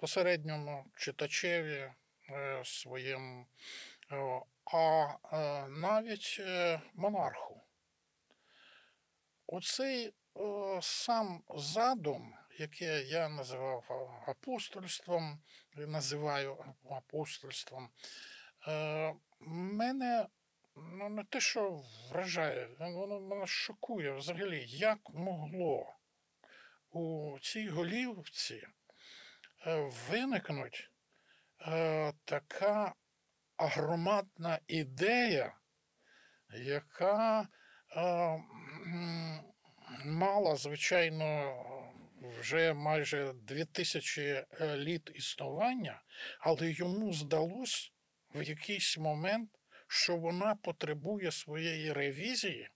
[0.00, 1.92] посередньому читачеві
[2.30, 3.46] е, своїм,
[4.12, 7.62] е, а е, навіть е, монарху.
[9.46, 10.14] Оцей
[10.80, 13.84] сам задум, який я називав
[14.26, 15.42] апостольством,
[15.76, 17.88] називаю апостольством,
[19.40, 20.26] мене
[20.76, 25.94] ну, не те, що вражає, воно мене шокує взагалі, як могло
[26.90, 28.66] у цій голівці
[29.66, 30.90] е, виникнуть
[31.66, 32.94] е, така
[33.58, 35.54] громадна ідея,
[36.54, 37.48] яка
[37.96, 38.38] е,
[40.04, 41.54] мала, звичайно,
[42.40, 46.02] вже майже 2000 літ існування,
[46.40, 47.92] але йому здалось
[48.34, 49.59] в якийсь момент,
[49.92, 52.68] що вона потребує своєї ревізії,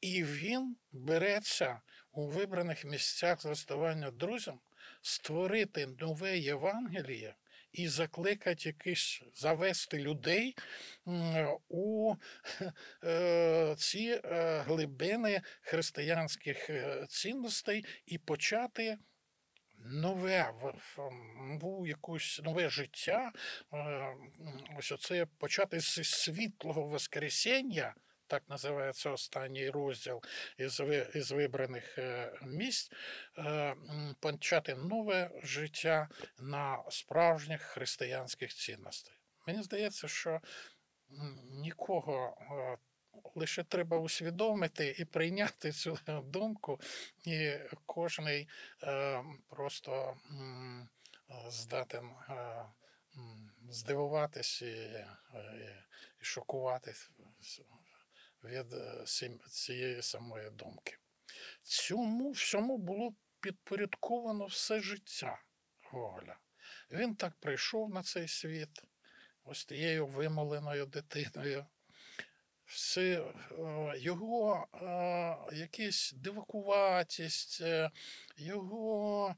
[0.00, 1.80] і він береться
[2.12, 4.60] у вибраних місцях зроставання друзям
[5.02, 7.34] створити нове Євангеліє
[7.72, 10.56] і закликати якийсь завести людей
[11.68, 12.14] у
[13.04, 18.98] е, ці е, глибини християнських е, цінностей і почати.
[19.84, 23.32] Нове в, в нову якусь нове життя,
[23.72, 24.16] е,
[24.78, 27.94] ось оце почати з світлого Воскресіння,
[28.26, 30.22] так називається останній розділ
[30.58, 30.82] із,
[31.14, 32.92] із вибраних е, місць,
[33.38, 33.74] е,
[34.20, 36.08] почати нове життя
[36.38, 39.14] на справжніх християнських цінностей.
[39.46, 40.40] Мені здається, що
[41.50, 42.36] нікого
[43.34, 46.80] лише треба усвідомити і прийняти цю думку,
[47.24, 47.52] і
[47.86, 48.48] кожний
[48.82, 50.16] е, просто
[51.30, 52.64] е, здатен е,
[53.70, 54.66] здивуватись і,
[55.34, 55.84] е,
[56.20, 57.10] шокуватись
[58.44, 59.04] від е,
[59.50, 60.98] цієї самої думки.
[61.62, 65.42] Цьому всьому було підпорядковано все життя
[65.82, 66.38] Гоголя.
[66.90, 68.82] Він так прийшов на цей світ,
[69.44, 71.66] ось тією вимоленою дитиною.
[72.66, 73.24] Все,
[73.96, 77.90] його е, якась дивакуватість, е,
[78.36, 79.34] його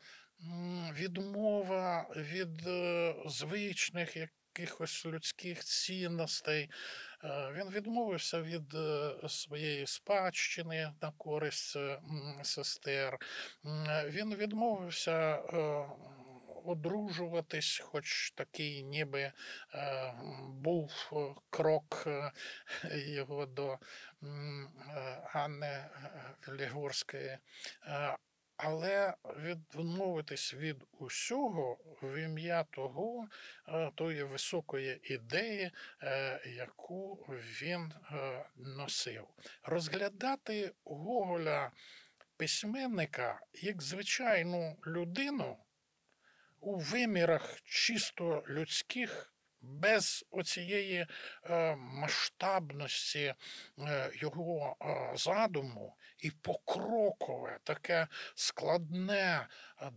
[0.92, 6.70] відмова від е, звичних якихось людських цінностей.
[7.52, 8.74] Він відмовився від
[9.28, 11.76] своєї спадщини на користь
[12.42, 13.18] сестер.
[14.06, 15.42] Він відмовився
[16.66, 19.32] одружуватись, хоч такий ніби е,
[20.48, 22.32] був е, крок е,
[22.98, 23.78] його до е,
[25.32, 25.84] Анни
[26.48, 27.38] Лігорської.
[28.56, 33.28] Але відмовитись від усього в ім'я того,
[33.94, 35.70] тої високої ідеї,
[36.56, 37.14] яку
[37.62, 37.92] він
[38.56, 39.28] носив.
[39.62, 41.70] Розглядати Гоголя
[42.36, 45.56] письменника як звичайну людину
[46.60, 49.32] у вимірах чисто людських.
[49.60, 51.06] Без оцієї
[51.44, 53.34] е, масштабності
[53.78, 59.46] е, його е, задуму і покрокове, таке складне,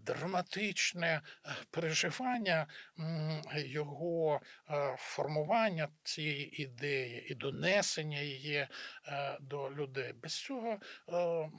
[0.06, 1.08] драматичне
[1.46, 2.68] е, переживання
[3.56, 8.68] його е, формування цієї ідеї і донесення її
[9.08, 10.14] е, до людей.
[10.14, 10.80] Без цього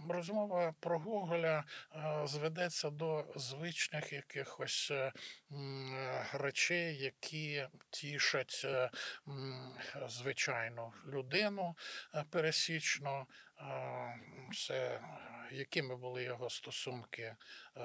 [0.08, 1.64] розмова про Гоголя
[2.24, 4.92] зведеться до звичних якихось
[6.32, 8.66] речей, які тішать
[10.08, 11.76] звичайну людину
[12.30, 13.26] пересічну.
[13.60, 14.18] Е,
[14.52, 15.00] Це
[15.52, 17.36] якими були його стосунки е,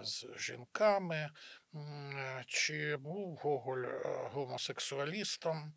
[0.03, 1.29] з жінками,
[1.75, 5.73] е, чи був Гоголь е, гомосексуалістом,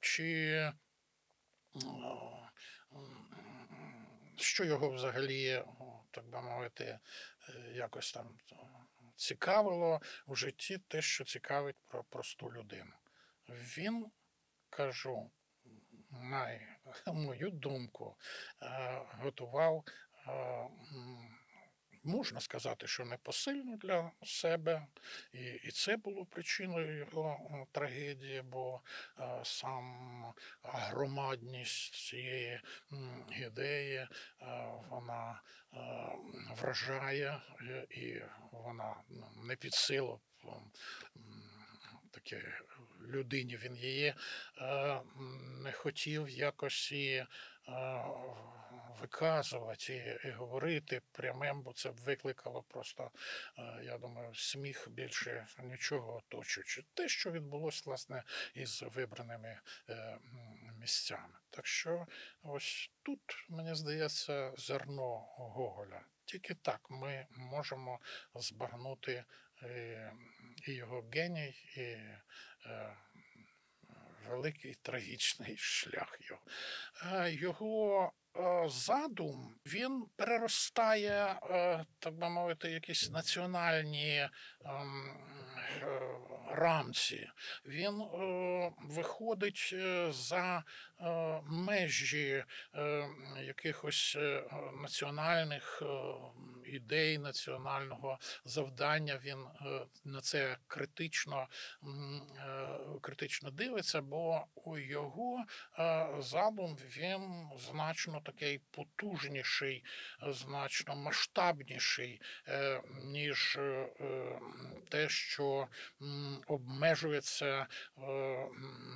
[0.00, 0.72] чи е,
[4.36, 5.64] що його взагалі,
[6.10, 6.98] так би мовити,
[7.72, 8.38] якось там
[9.16, 12.92] цікавило в житті те, що цікавить про просту людину.
[13.48, 14.06] Він,
[14.70, 15.30] кажу,
[16.22, 16.60] на
[17.12, 18.16] мою думку,
[18.62, 19.84] е, готував,
[20.26, 20.68] е,
[22.04, 24.86] можна сказати, що непосильно для себе,
[25.32, 28.80] і, це було причиною його е, трагедії, бо
[29.42, 32.60] сам громадність цієї
[33.30, 34.08] ідеї,
[34.88, 35.42] вона
[36.56, 37.42] вражає
[37.90, 38.20] і
[38.52, 38.96] вона
[39.36, 40.20] не під силу.
[42.10, 42.60] Таке
[43.08, 44.14] людині він її
[44.58, 45.00] е,
[45.62, 47.26] не хотів якось і е,
[49.00, 53.10] виказувати і, говорити прямим, бо це б викликало просто,
[53.58, 56.84] е, я думаю, сміх більше нічого оточуючи.
[56.94, 58.22] Те, що відбулося, власне,
[58.54, 59.58] із вибраними
[60.78, 61.34] місцями.
[61.50, 62.06] Так що
[62.42, 66.00] ось тут, мені здається, зерно Гоголя.
[66.24, 68.00] Тільки так ми можемо
[68.34, 69.24] збагнути
[70.66, 71.96] і його геній, і
[74.28, 76.42] великий трагічний шлях його.
[77.12, 84.28] Е, Його е, задум він переростає, е, так би мовити, якісь національні
[84.64, 85.16] ем,
[85.82, 86.00] е,
[86.50, 87.30] рамці.
[87.66, 90.64] Він е, виходить е, за
[91.00, 91.04] е,
[91.46, 92.44] межі
[92.74, 93.08] е,
[93.42, 94.44] якихось е,
[94.82, 95.86] національних е,
[96.74, 99.20] ідей, національного завдання.
[99.24, 101.48] Він е, на це критично,
[101.82, 102.68] е,
[103.00, 105.44] критично дивиться, бо у його
[105.78, 109.84] е, задум він значно такий потужніший,
[110.28, 112.20] значно масштабніший,
[113.04, 113.58] ніж
[114.88, 115.68] те, що
[116.46, 117.66] обмежується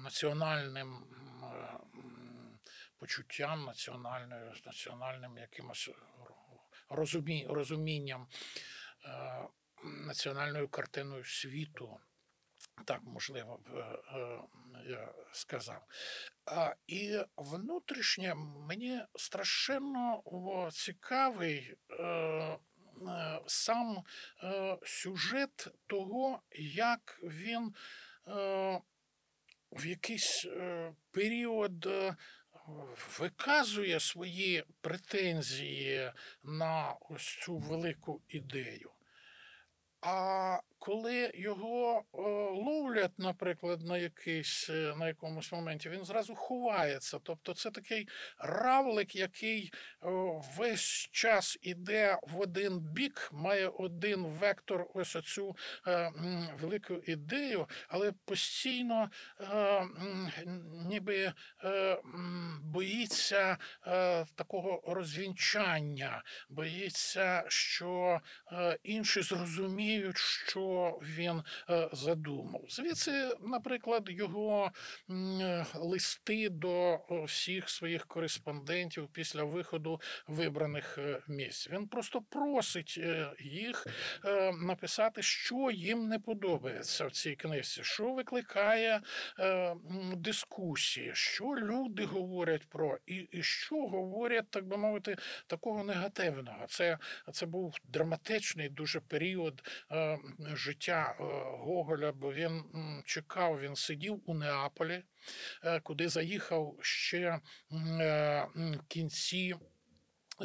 [0.02, 1.04] національним
[2.98, 5.90] почуттям, національною, національним якимось
[6.88, 8.26] розумі, розумінням,
[9.04, 9.48] е,
[9.84, 12.00] національною картиною світу.
[12.84, 14.40] Так, можливо, е, е,
[14.86, 15.82] я сказав.
[16.86, 18.34] І внутрішнє
[18.68, 20.22] мені страшенно
[20.72, 22.58] цікавий е,
[23.46, 24.02] сам
[24.84, 27.74] сюжет того, як він
[29.70, 30.46] в якийсь
[31.10, 31.88] період
[33.18, 36.12] виказує свої претензії
[36.42, 38.90] на ось цю велику ідею.
[40.00, 42.18] А коли його е,
[42.64, 47.18] ловлять, наприклад, на якийсь, е, на якомусь моменті, він зразу ховається.
[47.22, 48.08] Тобто це такий
[48.38, 50.08] равлик, який е,
[50.56, 56.12] весь час іде в один бік, має один вектор, ось оцю е,
[56.60, 59.10] велику ідею, але постійно
[60.86, 61.32] ніби
[62.62, 63.56] боїться
[63.86, 68.20] е, такого розвінчання, боїться, що
[68.52, 72.64] е, інші зрозуміють, що він е, задумав.
[72.68, 74.72] Звідси, наприклад, його
[75.74, 80.98] листи до всіх своїх кореспондентів після виходу вибраних
[81.28, 81.70] місць.
[81.70, 83.00] Він просто просить
[83.40, 83.86] їх
[84.54, 89.00] написати, що їм не подобається в цій книжці, що викликає
[90.16, 95.16] дискусії, що люди говорять про, і, і що говорять, так би мовити,
[95.46, 96.66] такого негативного.
[96.68, 96.98] Це,
[97.32, 99.62] це був драматичний дуже період
[99.92, 100.18] е,
[100.54, 101.22] життя е,
[101.58, 105.02] Гоголя, бо він м, чекав, він сидів у Неаполі,
[105.64, 107.40] е, куди заїхав ще
[107.72, 108.46] е,
[108.88, 109.54] кінці.
[110.42, 110.44] е,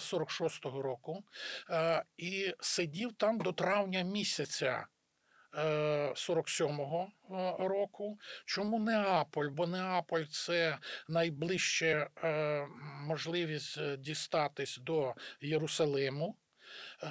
[0.00, 1.24] 46-го року
[1.70, 4.86] е, і сидів там до травня місяця е,
[6.14, 8.18] 47-го е, року.
[8.44, 9.48] Чому Неаполь?
[9.48, 12.66] Бо Неаполь це найближче е,
[13.00, 16.36] можливість е, дістатись до Єрусалиму.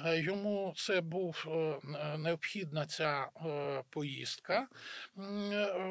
[0.06, 1.80] Е, Йому це був е,
[2.18, 4.68] необхідна ця е, поїздка е,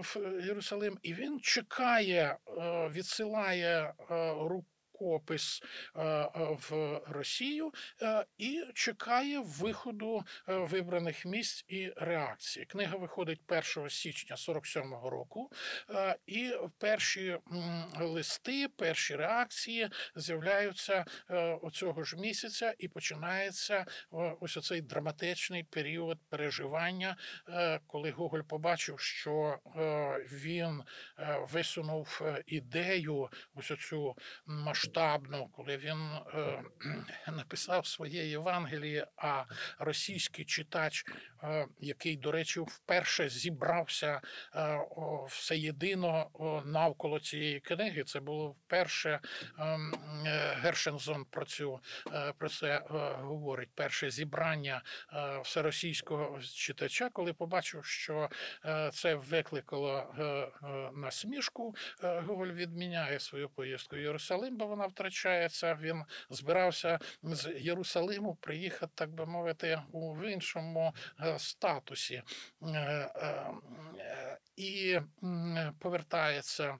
[0.02, 4.32] в Єрусалим, і він чекає, е, відсилає е,
[5.02, 5.64] рукопис
[5.96, 6.00] е,
[6.70, 7.72] в Росію
[8.02, 12.66] е, і чекає виходу е, вибраних місць і реакції.
[12.66, 13.42] Книга виходить
[13.76, 15.52] 1 січня 47-го року,
[16.26, 17.38] і перші
[18.00, 21.06] листи, перші реакції з'являються
[21.62, 23.86] оцього ж місяця, і починається
[24.40, 27.18] ось оцей драматичний період переживання,
[27.88, 29.60] коли Гоголь побачив, що
[30.32, 30.84] він
[31.52, 34.16] висунув ідею, ось оцю
[34.46, 34.91] масштабну,
[35.52, 35.98] коли він
[36.34, 36.64] е,
[37.32, 39.44] написав своє Євангеліє, а
[39.80, 41.06] російський читач,
[41.80, 44.22] який, до речі, вперше зібрався
[44.56, 49.20] е, о, всеєдино о, навколо цієї книги, це було вперше
[49.60, 49.94] ем,
[50.26, 51.80] е, Гершензон про цю
[52.14, 52.82] е, про це е,
[53.20, 53.70] говорить.
[53.76, 54.82] Перше зібрання
[55.14, 58.30] е, всеросійського читача, коли побачив, що
[58.66, 60.52] е, це викликало е, е,
[60.94, 65.78] насмішку, е, Гоголь відміняє свою поїздку в Єрусалим, бо вона втрачається.
[65.82, 72.24] Він збирався з Єрусалиму приїхати, так би мовити, в іншому е, статусі
[72.64, 72.68] Е,
[73.16, 73.52] е,
[74.00, 75.00] е, і
[75.80, 76.78] повертається.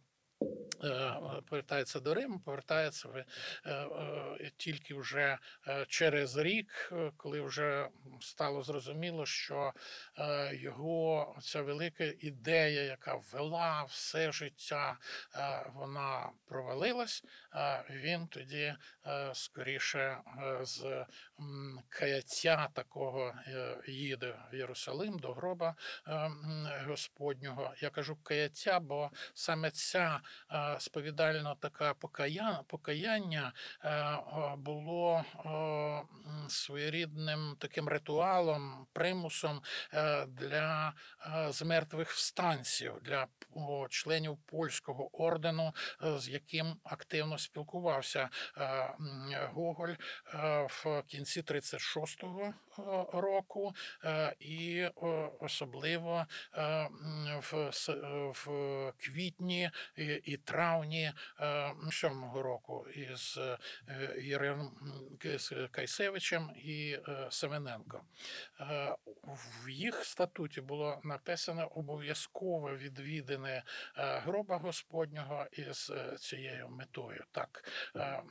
[0.84, 1.14] Е,
[1.50, 3.26] Повертається до Риму, повертається е,
[3.72, 5.38] е, тільки вже
[5.88, 7.88] через рік, коли вже
[8.22, 9.74] стало зрозуміло, що
[10.52, 14.98] його ця велика ідея, яка вела все життя,
[15.74, 17.24] вона провалилась.
[17.90, 18.76] Він тоді
[19.34, 20.18] скоріше
[20.62, 21.06] з
[21.90, 23.34] каяття такого
[23.88, 25.76] їде в Єрусалим до гроба
[26.88, 27.74] Господнього.
[27.78, 30.22] Я кажу каяття, бо саме ця
[30.52, 31.94] е, сповідальна така
[32.68, 33.54] покаяння
[33.86, 34.18] е,
[34.58, 35.24] було
[36.50, 39.62] своєрідним таким ритуалом, примусом
[39.94, 40.94] е, для
[41.26, 43.28] е, змертвих встанців, для
[43.90, 48.90] членів польського ордену, е, з яким активно спілкувався е,
[49.54, 52.54] Гоголь е, в кінці 36-го е,
[53.14, 54.86] року, е, і
[55.40, 56.90] особливо е, е,
[58.46, 59.70] в квітні
[60.24, 63.40] і, травні е, сьомого року із
[63.88, 64.72] е, Єрем
[65.72, 68.02] Кайсевичем і е, Семененко.
[68.60, 68.96] Е,
[69.64, 73.64] В їх статуті було написано обов'язкове відвідини е,
[74.20, 77.24] гроба Господнього із е, цією метою.
[77.32, 78.24] Так е,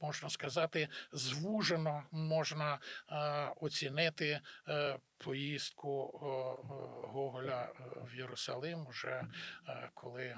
[0.00, 2.78] можна сказати, звужено можна
[3.10, 6.06] е, оцінити е, поїздку
[7.12, 9.22] Гоголя е, в Єрусалим, вже
[9.68, 10.36] е, коли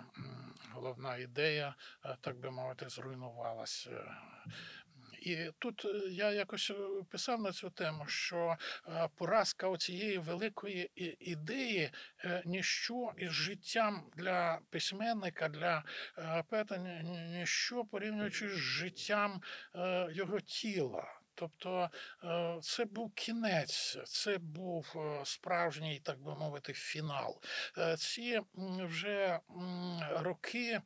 [0.82, 3.88] головна ідея, е, так би мовити, зруйнувалась.
[3.92, 4.04] е.
[5.22, 6.72] І тут е, я якось
[7.10, 8.56] писав на цю тему, що
[9.14, 10.90] поразка оцієї великої
[11.20, 11.90] ідеї
[12.44, 15.84] ніщо із життям для письменника, для
[16.48, 19.42] поета, ні- ні- ніщо порівнюючи з життям
[20.10, 21.21] його тіла.
[21.34, 21.90] Тобто
[22.24, 27.40] е, це був кінець, це був е, справжній, так би мовити, фінал.
[27.78, 28.40] Е, Ці
[28.84, 29.40] вже
[30.10, 30.80] роки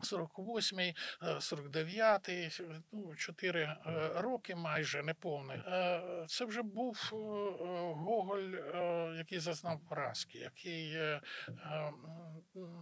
[0.00, 2.62] 48-й, е, 49-й,
[2.92, 3.76] ну, 4 е,
[4.14, 5.58] роки майже неповний.
[5.58, 11.92] Е, Це вже був е, е, Гоголь, е, який зазнав поразки, який е, е,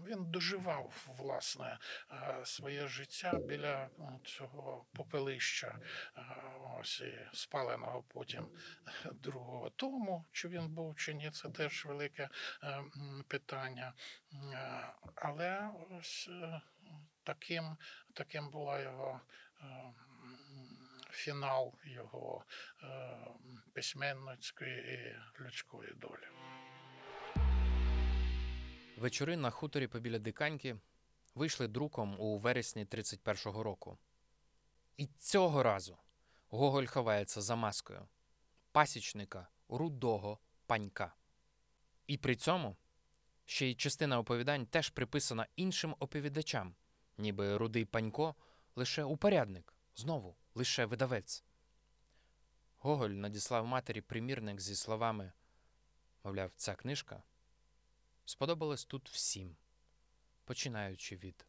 [0.06, 1.78] він доживав власне
[2.10, 3.88] е, своє життя біля
[4.24, 5.78] цього попелища,
[6.16, 6.20] е,
[6.80, 8.46] ось і спаленого потім
[9.14, 10.24] другого тому.
[10.32, 12.28] Чи він був чи ні, це теж велике
[12.62, 12.84] е,
[13.28, 13.92] питання.
[14.54, 16.60] Е, Але ось е,
[17.24, 17.76] таким,
[18.14, 19.20] таким була його
[19.60, 19.92] е,
[21.10, 22.44] фінал його
[22.82, 23.16] е,
[23.72, 26.28] письменницької і людської долі.
[28.96, 30.76] Вечори на хуторі побіля Диканьки
[31.34, 33.98] вийшли друком у вересні 31-го року.
[34.96, 35.98] І цього разу
[36.48, 38.08] Гоголь ховається за маскою
[38.72, 41.14] пасічника рудого панька.
[42.06, 42.76] І при цьому
[43.44, 46.74] ще й частина оповідань теж приписана іншим оповідачам,
[47.18, 48.34] ніби рудий панько
[48.76, 51.44] лише упорядник, знову лише видавець.
[52.78, 55.32] Гоголь надіслав матері примірник зі словами
[56.24, 57.22] мовляв, ця книжка
[58.24, 59.56] сподобалась тут всім,
[60.44, 61.46] починаючи від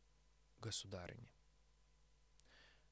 [0.59, 1.29] государині.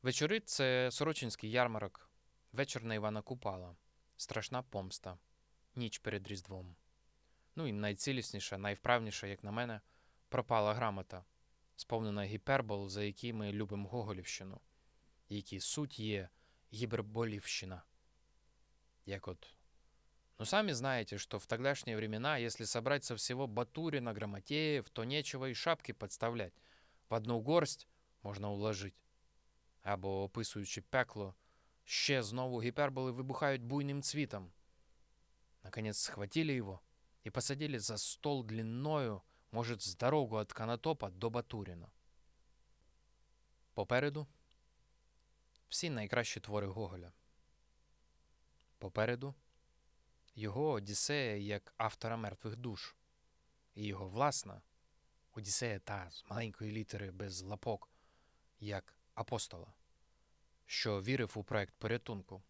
[0.01, 2.09] Вечори це Сорочинський ярмарок,
[2.51, 3.75] вечір на Івана Купала,
[4.17, 5.17] страшна помста,
[5.75, 6.75] ніч перед Різдвом.
[7.55, 9.81] Ну і найцілісніша, найвправніша, як на мене,
[10.29, 11.25] пропала грамота,
[11.76, 14.60] сповнена гіпербол, за які ми любимо Гоголівщину,
[15.28, 16.28] які суть є
[16.72, 17.82] гіберболівщина.
[19.06, 19.58] Як от
[20.38, 25.48] но сами знаете, что в тогдашние времена, если собрать со всего Батурина, Грамотеев, то нечего
[25.48, 26.54] и шапки подставлять.
[27.08, 27.88] В одну горсть
[28.22, 28.94] можна уложить.
[29.82, 31.34] Або, описуючи пекло,
[31.84, 34.52] ще знову гіперболи вибухають буйним цвітом.
[35.64, 36.80] Наконец схватили его
[37.26, 39.22] и посадили за стол длинною,
[39.53, 41.91] может, с дорогу от Канатопа до Батурина.
[43.73, 44.27] Попереду
[45.69, 47.11] всі найкращі твори Гоголя.
[48.77, 49.35] Попереду
[50.35, 52.95] його Одіссея як автора мертвих душ,
[53.75, 54.61] і його власна
[55.33, 57.89] Одіссея та з маленької літери без лапок,
[58.59, 59.73] як апостола,
[60.65, 62.43] що вірив у проект порятунку.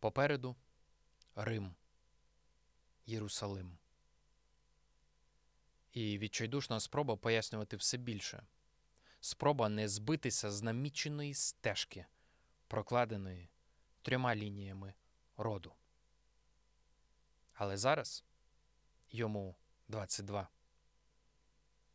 [0.00, 0.56] Попереду
[1.34, 1.74] Рим,
[3.06, 3.81] Єрусалим.
[5.92, 8.46] І відчайдушна спроба пояснювати все більше.
[9.20, 12.06] Спроба не збитися з наміченої стежки,
[12.68, 13.50] прокладеної
[14.02, 14.94] трьома лініями
[15.36, 15.74] роду.
[17.54, 18.24] Але зараз
[19.10, 19.56] йому
[19.88, 20.48] 22.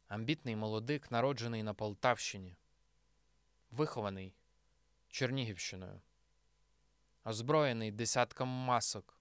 [0.07, 2.55] Амбітний молодик, народжений на Полтавщині,
[3.71, 4.33] вихований
[5.09, 6.01] Чернігівщиною,
[7.23, 9.19] озброєний десятком масок,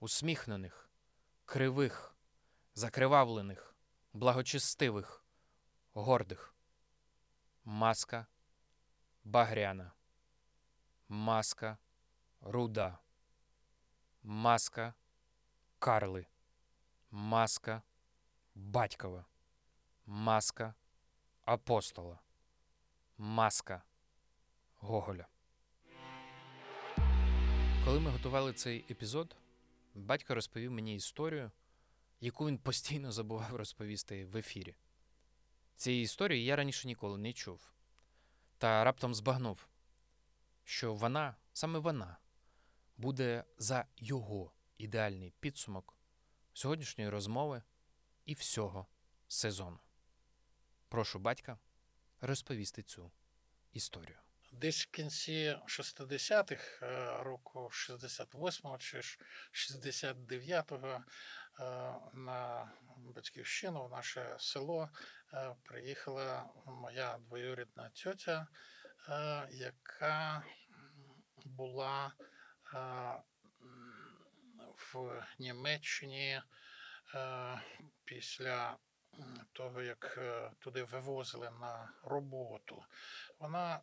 [0.00, 0.90] усміхнених,
[1.44, 2.16] кривих,
[2.74, 3.73] закривавлених,
[4.14, 5.24] благочестивих,
[5.94, 6.54] гордих.
[7.64, 8.26] Маска
[9.24, 9.92] багряна,
[11.08, 11.78] маска
[12.40, 12.98] руда,
[14.22, 14.94] маска
[15.78, 16.26] Карли,
[17.10, 17.82] маска
[18.54, 19.24] батькова,
[20.06, 20.74] маска
[21.44, 22.18] апостола,
[23.18, 23.82] маска
[24.80, 25.26] Гоголя.
[27.84, 29.36] Коли ми готували цей епізод,
[29.94, 31.50] батько розповів мені історію,
[32.24, 34.74] яку він постійно забував розповісти в ефірі.
[35.76, 37.72] Цієї історії я раніше ніколи не чув,
[38.58, 39.68] та раптом збагнув,
[40.64, 42.16] що вона, саме вона,
[42.96, 45.96] буде за його ідеальний підсумок
[46.52, 47.62] сьогоднішньої розмови
[48.24, 48.86] і всього
[49.28, 49.78] сезону.
[50.88, 51.58] Прошу батька
[52.20, 53.10] розповісти цю
[53.72, 54.23] історію.
[54.60, 59.00] Десь в кінці 60-х, е, року 68-го чи
[59.52, 61.02] 69-го е,
[62.12, 64.90] на батьківщину, в наше село,
[65.32, 68.46] е, приїхала моя двоюрідна тьотя,
[69.50, 70.44] яка
[71.44, 72.12] була
[74.94, 76.42] в Німеччині
[78.04, 78.76] після
[79.52, 82.84] того, як е, туди вивозили на роботу.
[83.38, 83.80] Вона е,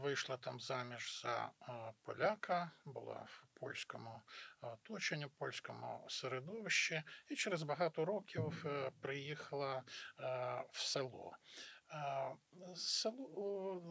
[0.00, 1.72] вийшла там заміж за е,
[2.02, 4.22] поляка, була в польському
[4.60, 8.66] оточенні, польському середовищі, і через багато років
[9.00, 9.82] приїхала
[10.72, 11.36] в село.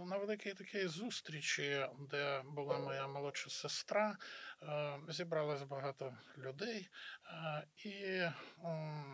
[0.06, 4.18] На великій такій зустрічі, де була моя молодша сестра,
[4.62, 6.90] е, зібралось багато людей,
[7.26, 8.22] е, і,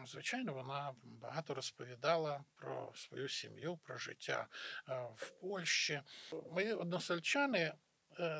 [0.06, 4.48] звичайно, вона багато розповідала про свою сім'ю, про життя
[4.90, 6.02] е, в Польщі.
[6.52, 7.74] Мої односельчани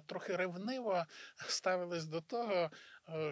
[0.06, 1.06] трохи ревниво
[1.48, 2.72] ставились до того,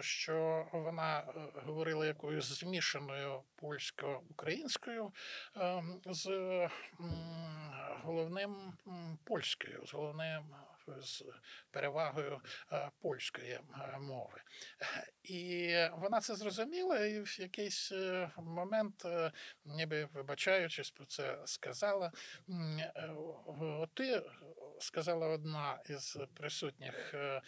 [0.00, 5.12] що вона е, говорила якоюсь змішаною польсько-українською
[5.56, 6.28] е, з
[8.02, 8.72] головним
[9.24, 10.54] польською, з головним
[10.88, 11.24] е, з
[11.70, 12.40] перевагою
[12.72, 14.40] е, польської е, мови.
[15.22, 19.32] І вона це зрозуміла, і в якийсь е, момент, е,
[19.64, 22.12] ніби вибачаючись про це, сказала:
[22.48, 23.14] е,
[23.94, 24.22] ти
[24.82, 27.14] сказала одна із присутніх.
[27.14, 27.42] е,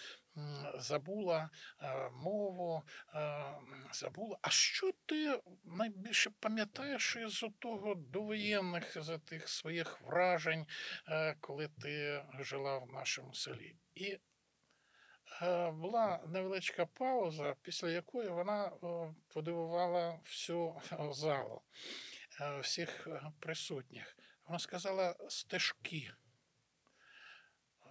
[0.74, 1.50] Забула
[1.82, 2.82] е, мову,
[3.14, 3.44] е,
[3.92, 4.38] забула.
[4.42, 10.66] А що ти найбільше пам'ятаєш із того довоєнних з тих своїх вражень,
[11.40, 13.76] коли ти жила в нашому селі?
[13.94, 14.18] І
[15.72, 18.72] була невеличка пауза, після якої вона
[19.28, 20.80] подивувала всю
[21.10, 21.62] залу,
[22.60, 23.08] всіх
[23.40, 24.16] присутніх.
[24.44, 26.12] Вона сказала стежки.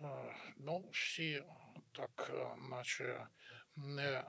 [0.03, 1.43] Е, Ну, всі
[1.91, 3.27] так, е, наче
[3.75, 4.23] не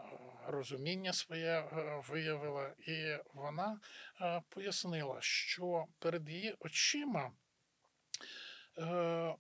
[0.47, 3.81] розуміння своє е, виявила, і вона
[4.21, 7.33] е, пояснила, що перед її очима
[8.79, 9.35] е,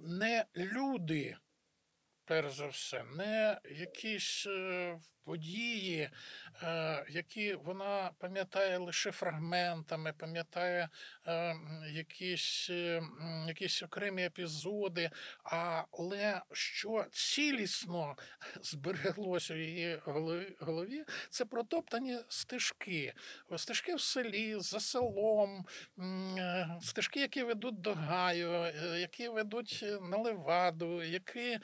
[0.00, 1.36] не люди,
[2.24, 6.10] перш за все, не якісь е, події,
[6.62, 10.88] е, які вона пам'ятає лише фрагментами, пам'ятає
[11.26, 11.54] е,
[11.90, 13.02] якісь, е,
[13.48, 15.10] якісь окремі епізоди,
[15.90, 18.16] але що цілісно
[18.62, 20.00] збереглося в її
[20.60, 23.12] голові, це протоптані стежки.
[23.56, 25.66] Стежки в селі, за селом,
[26.82, 31.58] стежки, які ведуть до гаю, які ведуть на леваду, які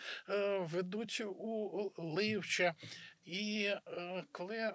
[0.59, 2.75] ведуть у Ливче.
[3.29, 4.75] І е, коли е,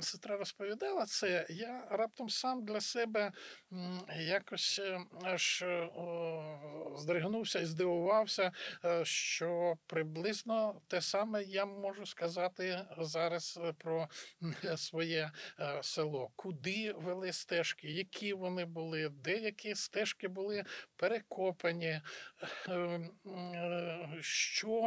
[0.00, 3.32] сестра розповідала це, я раптом сам для себе
[4.20, 5.88] якось е, аж е,
[6.96, 8.52] здригнувся і здивувався,
[8.84, 14.08] е, що приблизно те саме я можу сказати зараз е, про
[14.76, 15.30] своє
[15.60, 16.30] е, село.
[16.36, 20.64] Куди вели стежки, які вони були, деякі стежки були
[20.96, 22.00] перекопані,
[22.68, 22.72] е,
[23.26, 24.82] е, що,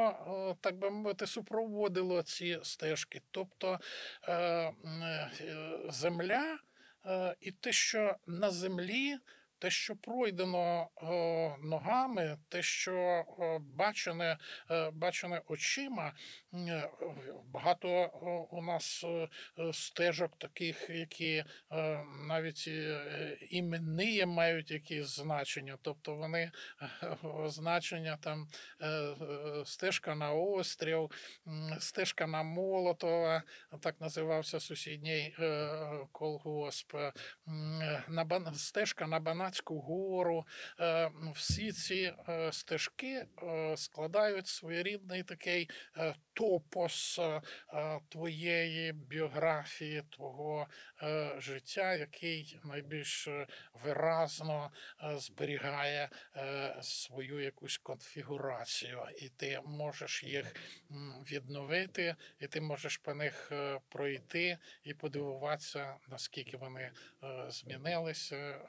[0.52, 2.89] е, так би мовити, супроводило ці стежки.
[3.32, 3.80] Тобто
[4.28, 4.72] е, е,
[5.90, 6.60] земля
[7.06, 9.18] е, і те, що на землі.
[9.61, 10.90] Те, що пройдено
[11.64, 13.24] ногами, те, що
[13.60, 14.38] бачене,
[14.94, 16.14] бачене очима,
[17.54, 18.10] багато е,
[18.52, 19.28] у нас е,
[19.60, 21.44] е, стежок, таких, які
[22.28, 22.70] навіть
[23.50, 26.52] іменні мають якісь значення, тобто вони
[27.46, 28.48] значення там
[29.66, 31.12] стежка на острів,
[31.80, 33.44] стежка на Молотова,
[33.82, 35.36] так називався сусідній
[36.12, 36.96] колгосп,
[38.54, 40.46] стежка на Банацьку гору.
[41.36, 42.14] Всі ці
[42.52, 43.26] стежки
[43.76, 45.70] складають своєрідний такий
[46.40, 47.41] топос е,
[47.74, 50.68] е, твоєї біографії, твого
[51.03, 53.30] е, життя, який найбільш
[53.74, 54.72] виразно
[55.16, 56.10] зберігає
[56.82, 60.56] свою якусь конфігурацію, і ти можеш їх
[61.32, 63.52] відновити, і ти можеш по них
[63.90, 66.91] пройти і подивуватися, наскільки вони
[67.48, 68.61] змінилися,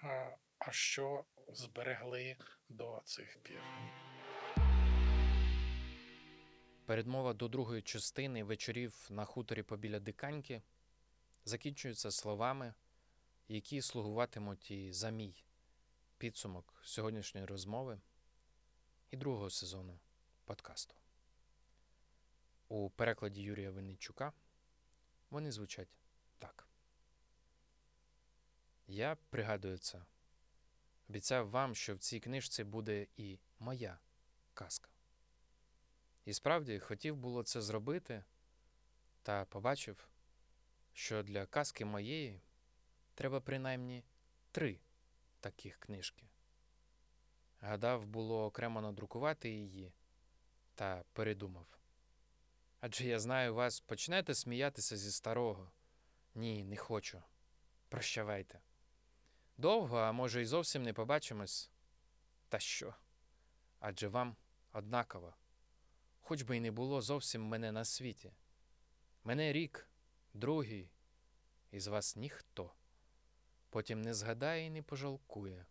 [0.59, 2.37] а що зберегли
[2.69, 3.61] до цих пір.
[6.91, 10.63] Передмова до другої частини вечорів на хуторі побіля Диканьки
[11.45, 12.75] закінчується словами,
[13.49, 15.45] які слугуватимуть і за мій
[16.19, 18.01] підсумок сьогоднішньої розмови
[19.11, 19.99] і другого сезону
[20.45, 20.95] подкасту.
[22.69, 24.33] У перекладі Юрія Винничука
[25.31, 25.99] вони звучать
[26.39, 26.69] так.
[28.87, 30.05] Я пригадую це.
[31.09, 33.99] Обіцяв вам, що в цій книжці буде і моя
[34.55, 34.91] казка.
[36.25, 38.25] І справді хотів було це зробити,
[39.23, 40.09] та побачив,
[40.93, 42.41] що для казки моєї
[43.15, 44.05] треба принаймні
[44.51, 44.81] три
[45.41, 46.29] таких книжки.
[47.61, 49.93] Гадав було окремо надрукувати її,
[50.75, 51.67] та передумав.
[52.81, 55.73] Адже я знаю вас, почнете сміятися зі старого.
[56.35, 57.23] Ні, не хочу.
[57.89, 58.61] Прощавайте.
[59.57, 61.71] Довго, а може, й зовсім не побачимось.
[62.49, 62.95] Та що?
[63.79, 64.37] Адже вам
[64.73, 65.35] однаково
[66.31, 68.33] хоч би й не було зовсім мене на світі.
[69.25, 69.89] Мене рік,
[70.35, 70.91] другий,
[71.71, 72.73] із вас ніхто.
[73.71, 75.67] Потім не згадає і не пожалкує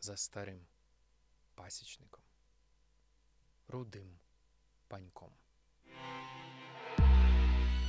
[0.00, 0.66] за старим
[1.54, 2.22] пасічником,
[3.68, 4.18] рудим
[4.88, 5.32] паньком.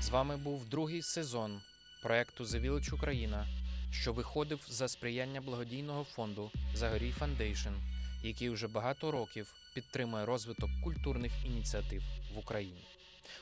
[0.02, 1.62] З вами був другий сезон
[2.04, 3.48] проекту Village Україна,
[3.92, 11.32] що виходив за сприяння благодійного фонду Загорій Foundation який вже багато років підтримує розвиток культурних
[11.46, 12.02] ініціатив
[12.36, 12.84] в Україні.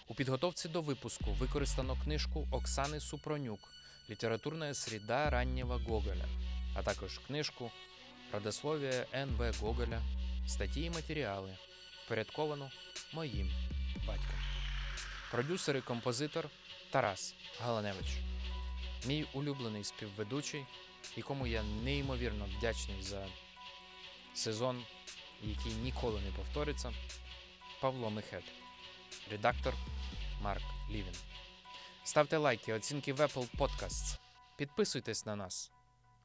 [0.08, 3.60] У підготовці до випуску використано книжку Оксани Супронюк
[4.10, 6.26] Літературна сріда раннього Гоголя,
[6.76, 7.72] а також книжку
[8.34, 9.54] Родословие Н.В.
[9.62, 10.02] Гоголя,
[10.48, 11.58] статті і матеріали,
[12.08, 12.72] порядковано
[13.14, 13.52] моїм
[14.08, 14.36] батьком.
[15.32, 16.50] Продюсер і композитор
[16.92, 18.18] Тарас Галаневич.
[19.06, 20.66] Мій улюблений співведучий,
[21.16, 23.28] якому я неймовірно вдячний за
[24.38, 24.86] сезон,
[25.42, 26.94] який ніколи не повториться,
[27.82, 28.44] Павло Мехет,
[29.32, 29.74] редактор
[30.42, 31.16] Марк Лівін.
[32.04, 34.20] Ставте лайки, оцінки в Apple Podcasts.
[34.58, 35.72] Підписуйтесь на нас,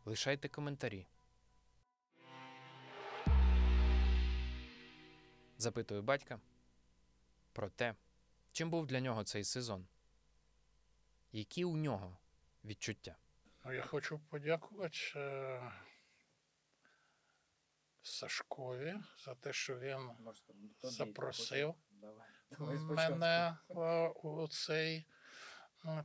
[0.04, 1.06] лишайте коментарі.
[5.58, 6.40] Запитую батька
[7.52, 7.94] про те,
[8.52, 9.86] чим був для нього цей сезон.
[11.32, 12.16] Які у нього
[12.64, 13.16] відчуття?
[13.64, 15.72] Ну, я хочу подякувати е,
[18.02, 20.10] Сашкові за те, що він
[20.82, 21.74] запросив
[22.60, 25.06] мене е, у цей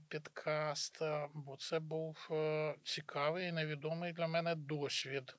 [0.10, 5.36] підкаст, е, бо це був е, цікавий і невідомий для мене досвід.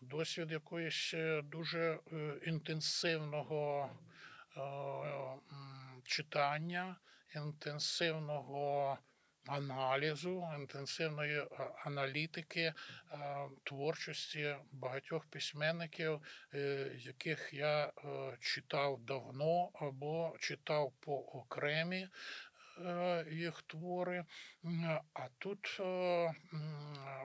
[0.00, 1.14] Досвід якоїсь
[1.44, 1.98] дуже
[2.46, 3.90] інтенсивного
[6.04, 6.96] читання,
[7.34, 8.98] інтенсивного
[9.46, 11.46] аналізу, інтенсивної е,
[11.84, 12.74] аналітики е,
[13.64, 16.20] творчості багатьох письменників,
[16.54, 17.92] е, яких я
[18.40, 22.08] читав давно або читав по окремі
[23.30, 24.24] їх твори.
[25.14, 26.34] А тут е,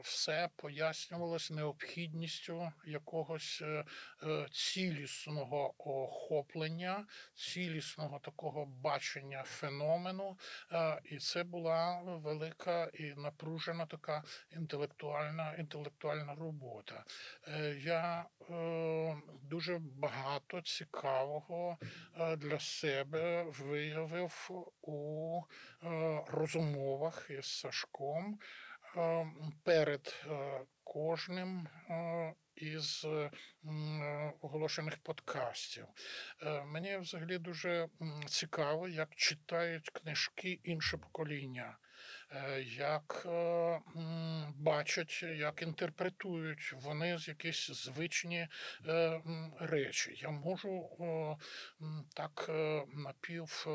[0.03, 3.86] все пояснювалось необхідністю якогось е,
[4.24, 7.06] е, цілісного охоплення,
[7.36, 10.38] цілісного такого бачення феномену.
[10.72, 17.03] Е, І це була велика і напружена така інтелектуальна, інтелектуальна робота.
[17.48, 21.78] Е, Я е, дуже багато цікавого
[22.19, 24.49] е, для себе виявив
[24.88, 25.42] у
[25.84, 28.40] е, розмовах із Сашком
[28.98, 29.28] е,
[29.64, 31.68] перед е, кожним
[32.56, 33.08] із
[34.42, 35.86] оголошених подкастів.
[36.66, 37.90] Мені взагалі дуже
[38.28, 41.78] цікаво, як читають книжки інше покоління,
[42.78, 43.28] як
[44.56, 48.48] бачать, як інтерпретують вони з якісь звичні
[49.60, 50.20] речі.
[50.22, 50.90] Я можу
[52.16, 52.50] так
[52.94, 53.68] напів.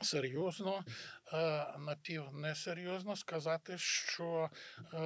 [0.00, 0.84] Серйозно,
[1.32, 4.98] е, напів несерйозно сказати, що е,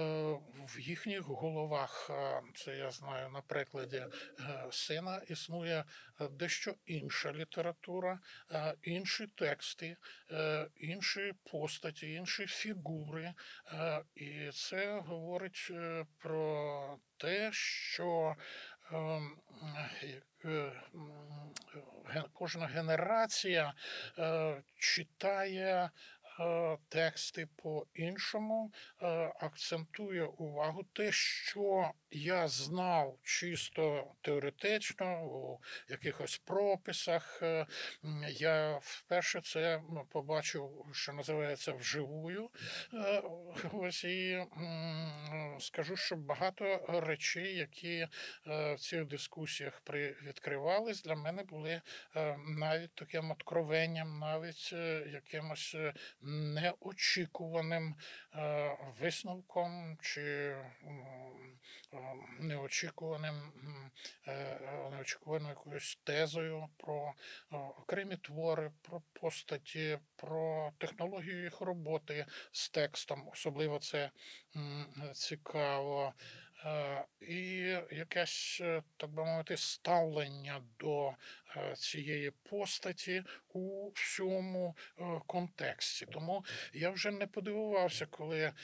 [0.67, 4.07] в їхніх головах, е, це я знаю на прикладі
[4.71, 5.85] сина, існує
[6.31, 8.21] дещо інша література,
[8.83, 9.97] інші тексти,
[10.77, 13.35] інші постаті, інші фігури.
[14.15, 15.73] І це говорить
[16.19, 18.37] про те, що
[22.33, 23.75] кожна генерація
[24.19, 25.91] е, читає
[26.41, 28.73] е, тексти по-іншому,
[29.03, 29.07] е,
[29.41, 30.83] акцентує увагу.
[30.93, 37.43] Те, що я знав чисто теоретично у якихось прописах.
[37.43, 37.66] е,
[38.28, 42.51] Я вперше це ну, побачив, що називається вживую.
[42.95, 43.23] Е,
[43.73, 44.45] Ось і
[45.61, 48.09] скажу, що багато речей, які е,
[48.74, 49.82] в цих дискусіях
[50.23, 51.82] відкривались, для мене були
[52.47, 54.73] навіть таким откровенням, навіть
[55.12, 55.77] якимось
[56.20, 57.95] неочікуваним
[59.01, 60.57] висновком чи
[62.39, 63.52] неочікуваним
[64.27, 67.12] е, е, неочікуваною якоюсь тезою про
[67.52, 73.28] е, окремі твори, про постаті, про технологію їх роботи з текстом.
[73.32, 74.10] Особливо це
[75.12, 76.14] цікаво.
[77.20, 77.36] І
[77.90, 78.62] якесь,
[78.97, 81.14] так би мовити, ставлення до
[81.77, 86.06] цієї постаті у всьому е, контексті.
[86.06, 88.55] Тому я вже не подивувався, коли е,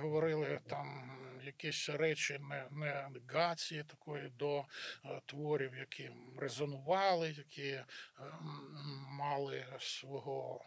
[0.00, 1.10] говорили там
[1.42, 2.38] якісь речі
[2.70, 4.64] не- негації такої до е,
[5.26, 7.84] творів, які резонували, які е,
[9.08, 10.64] мали свого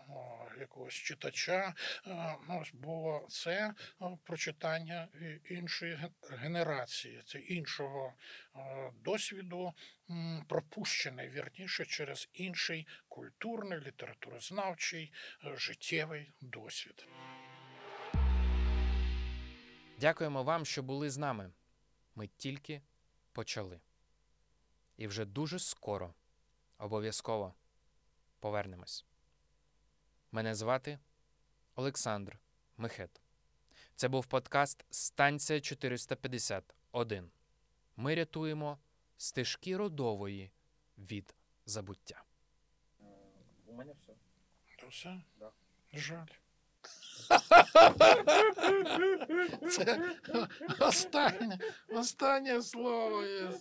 [0.60, 1.74] якогось читача.
[2.08, 5.08] Е, ну, Бо це е, прочитання
[5.50, 8.14] іншої генерації, це іншого
[8.51, 8.51] е,
[9.04, 9.74] досвіду,
[10.48, 15.14] пропущений вірніше через інший культурний, літературознавчий,
[15.46, 17.08] е, життєвий досвід.
[20.00, 21.52] Дякуємо вам, що були з нами.
[22.16, 22.82] Ми тільки
[23.32, 23.82] почали.
[24.98, 26.14] І вже дуже скоро
[26.78, 27.54] обов'язково
[28.40, 29.06] повернемось.
[30.32, 31.00] Мене звати
[31.76, 32.40] Олександр
[32.78, 33.22] Мехет.
[33.96, 37.32] Це був подкаст Станція 451.
[37.98, 38.80] Ми рятуємо
[39.18, 40.52] стежки родової
[40.98, 41.36] від
[41.66, 42.24] забуття.
[43.66, 44.14] У мене все.
[44.80, 45.22] То все?
[45.40, 45.52] Да.
[45.94, 46.28] Жаль.
[49.70, 50.16] Це
[50.80, 51.60] останнє,
[51.90, 53.52] останнє слово є.